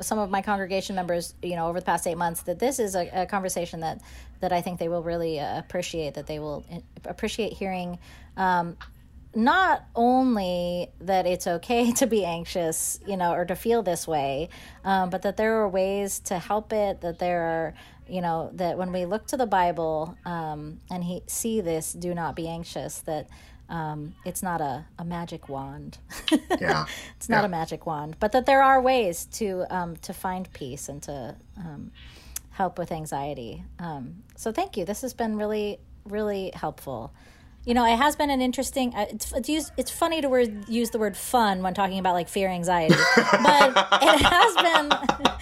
some 0.00 0.18
of 0.18 0.30
my 0.30 0.42
congregation 0.42 0.94
members, 0.94 1.34
you 1.42 1.56
know, 1.56 1.68
over 1.68 1.80
the 1.80 1.86
past 1.86 2.06
eight 2.06 2.18
months, 2.18 2.42
that 2.42 2.58
this 2.58 2.78
is 2.78 2.94
a, 2.94 3.22
a 3.22 3.26
conversation 3.26 3.80
that 3.80 4.00
that 4.40 4.52
I 4.52 4.60
think 4.60 4.78
they 4.78 4.88
will 4.88 5.02
really 5.02 5.40
uh, 5.40 5.58
appreciate. 5.58 6.14
That 6.14 6.26
they 6.26 6.38
will 6.38 6.64
uh, 6.70 6.80
appreciate 7.06 7.54
hearing. 7.54 7.98
Um, 8.36 8.76
not 9.34 9.86
only 9.96 10.88
that 11.00 11.26
it's 11.26 11.46
okay 11.46 11.90
to 11.96 12.06
be 12.06 12.24
anxious, 12.24 13.00
you 13.06 13.16
know, 13.16 13.32
or 13.32 13.46
to 13.46 13.56
feel 13.56 13.82
this 13.82 14.06
way, 14.06 14.50
um, 14.84 15.08
but 15.08 15.22
that 15.22 15.38
there 15.38 15.56
are 15.62 15.68
ways 15.68 16.20
to 16.20 16.38
help 16.38 16.72
it. 16.72 17.00
That 17.00 17.18
there 17.18 17.42
are, 17.42 17.74
you 18.06 18.20
know, 18.20 18.50
that 18.54 18.76
when 18.76 18.92
we 18.92 19.06
look 19.06 19.26
to 19.28 19.38
the 19.38 19.46
Bible 19.46 20.16
um, 20.26 20.80
and 20.90 21.02
he 21.02 21.22
see 21.28 21.62
this, 21.62 21.94
do 21.94 22.14
not 22.14 22.36
be 22.36 22.46
anxious. 22.46 22.98
That 23.00 23.28
um, 23.68 24.14
it's 24.24 24.42
not 24.42 24.60
a, 24.60 24.84
a 24.98 25.04
magic 25.04 25.48
wand. 25.48 25.98
yeah, 26.60 26.86
it's 27.16 27.28
not 27.28 27.40
yeah. 27.40 27.46
a 27.46 27.48
magic 27.48 27.86
wand, 27.86 28.16
but 28.20 28.32
that 28.32 28.46
there 28.46 28.62
are 28.62 28.80
ways 28.80 29.24
to 29.32 29.64
um, 29.70 29.96
to 29.98 30.12
find 30.12 30.52
peace 30.52 30.88
and 30.88 31.02
to 31.04 31.36
um, 31.56 31.90
help 32.50 32.78
with 32.78 32.92
anxiety. 32.92 33.64
Um, 33.78 34.22
so 34.36 34.52
thank 34.52 34.76
you. 34.76 34.84
This 34.84 35.02
has 35.02 35.14
been 35.14 35.36
really 35.36 35.78
really 36.04 36.52
helpful. 36.54 37.12
You 37.64 37.74
know, 37.74 37.84
it 37.84 37.96
has 37.96 38.16
been 38.16 38.30
an 38.30 38.40
interesting. 38.40 38.92
Uh, 38.94 39.06
it's 39.08 39.32
it's, 39.32 39.48
used, 39.48 39.72
it's 39.76 39.90
funny 39.90 40.20
to 40.20 40.28
word, 40.28 40.68
use 40.68 40.90
the 40.90 40.98
word 40.98 41.16
fun 41.16 41.62
when 41.62 41.74
talking 41.74 41.98
about 42.00 42.14
like 42.14 42.28
fear, 42.28 42.48
anxiety, 42.48 42.96
but 43.16 43.88
it 44.02 44.20
has 44.20 44.56
been 44.56 45.38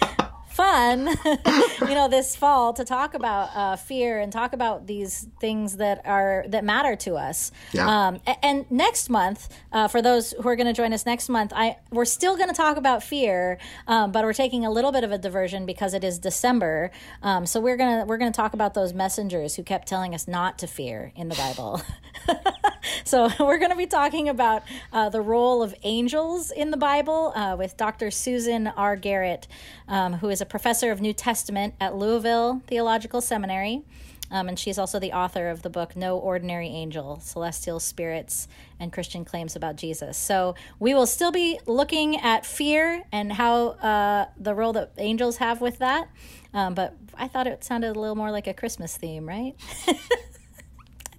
fun, 0.51 1.07
you 1.81 1.95
know, 1.95 2.07
this 2.09 2.35
fall 2.35 2.73
to 2.73 2.83
talk 2.83 3.13
about 3.13 3.49
uh, 3.55 3.75
fear 3.75 4.19
and 4.19 4.31
talk 4.31 4.53
about 4.53 4.87
these 4.87 5.27
things 5.39 5.77
that 5.77 6.01
are 6.05 6.45
that 6.49 6.63
matter 6.63 6.95
to 6.97 7.15
us. 7.15 7.51
Yeah. 7.71 7.87
Um, 7.87 8.21
a- 8.27 8.45
and 8.45 8.69
next 8.71 9.09
month, 9.09 9.49
uh, 9.71 9.87
for 9.87 10.01
those 10.01 10.31
who 10.31 10.47
are 10.47 10.55
going 10.55 10.67
to 10.67 10.73
join 10.73 10.93
us 10.93 11.05
next 11.05 11.29
month, 11.29 11.53
I 11.55 11.77
we're 11.91 12.05
still 12.05 12.35
going 12.35 12.49
to 12.49 12.55
talk 12.55 12.77
about 12.77 13.03
fear, 13.03 13.57
um, 13.87 14.11
but 14.11 14.23
we're 14.23 14.33
taking 14.33 14.65
a 14.65 14.71
little 14.71 14.91
bit 14.91 15.03
of 15.03 15.11
a 15.11 15.17
diversion 15.17 15.65
because 15.65 15.93
it 15.93 16.03
is 16.03 16.19
December. 16.19 16.91
Um, 17.21 17.45
so 17.45 17.59
we're 17.59 17.77
gonna 17.77 18.05
we're 18.05 18.17
gonna 18.17 18.31
talk 18.31 18.53
about 18.53 18.73
those 18.73 18.93
messengers 18.93 19.55
who 19.55 19.63
kept 19.63 19.87
telling 19.87 20.13
us 20.13 20.27
not 20.27 20.59
to 20.59 20.67
fear 20.67 21.11
in 21.15 21.29
the 21.29 21.35
Bible. 21.35 21.81
so 23.03 23.29
we're 23.39 23.57
going 23.57 23.71
to 23.71 23.77
be 23.77 23.87
talking 23.87 24.29
about 24.29 24.63
uh, 24.91 25.09
the 25.09 25.21
role 25.21 25.63
of 25.63 25.73
angels 25.83 26.51
in 26.51 26.71
the 26.71 26.77
Bible 26.77 27.33
uh, 27.35 27.55
with 27.57 27.77
Dr. 27.77 28.11
Susan 28.11 28.67
R. 28.67 28.95
Garrett, 28.95 29.47
um, 29.87 30.13
who 30.13 30.29
is 30.29 30.41
a 30.41 30.45
professor 30.51 30.91
of 30.91 30.99
New 30.99 31.13
Testament 31.13 31.73
at 31.79 31.95
Louisville 31.95 32.61
Theological 32.67 33.21
Seminary. 33.21 33.83
Um, 34.29 34.49
and 34.49 34.59
she's 34.59 34.77
also 34.77 34.99
the 34.99 35.13
author 35.13 35.47
of 35.47 35.61
the 35.61 35.69
book 35.69 35.95
No 35.95 36.17
Ordinary 36.17 36.67
Angel 36.67 37.19
Celestial 37.21 37.79
Spirits 37.79 38.49
and 38.77 38.91
Christian 38.91 39.23
Claims 39.23 39.55
About 39.55 39.77
Jesus. 39.77 40.17
So 40.17 40.55
we 40.77 40.93
will 40.93 41.05
still 41.07 41.31
be 41.31 41.57
looking 41.65 42.19
at 42.19 42.45
fear 42.45 43.01
and 43.13 43.31
how 43.31 43.69
uh, 43.69 44.27
the 44.37 44.53
role 44.53 44.73
that 44.73 44.91
angels 44.97 45.37
have 45.37 45.61
with 45.61 45.79
that. 45.79 46.09
Um, 46.53 46.73
but 46.73 46.95
I 47.15 47.29
thought 47.29 47.47
it 47.47 47.63
sounded 47.63 47.95
a 47.95 47.99
little 47.99 48.15
more 48.15 48.31
like 48.31 48.47
a 48.47 48.53
Christmas 48.53 48.97
theme, 48.97 49.27
right? 49.27 49.55
I 49.87 49.95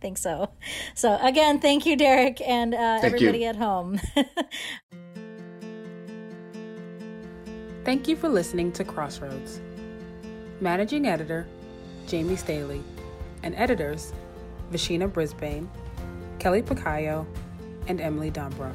think 0.00 0.18
so. 0.18 0.50
So 0.94 1.18
again, 1.22 1.58
thank 1.58 1.86
you, 1.86 1.96
Derek, 1.96 2.40
and 2.42 2.74
uh, 2.74 3.00
Thank 3.00 3.04
everybody 3.14 3.40
you. 3.40 3.46
at 3.46 3.56
home. 3.56 3.98
Thank 7.84 8.06
you 8.06 8.14
for 8.14 8.28
listening 8.28 8.70
to 8.72 8.84
Crossroads. 8.84 9.60
Managing 10.60 11.08
editor, 11.08 11.48
Jamie 12.06 12.36
Staley, 12.36 12.80
and 13.42 13.56
editors, 13.56 14.12
Vashina 14.70 15.12
Brisbane, 15.12 15.68
Kelly 16.38 16.62
Picayo, 16.62 17.26
and 17.88 18.00
Emily 18.00 18.30
Dombrow. 18.30 18.72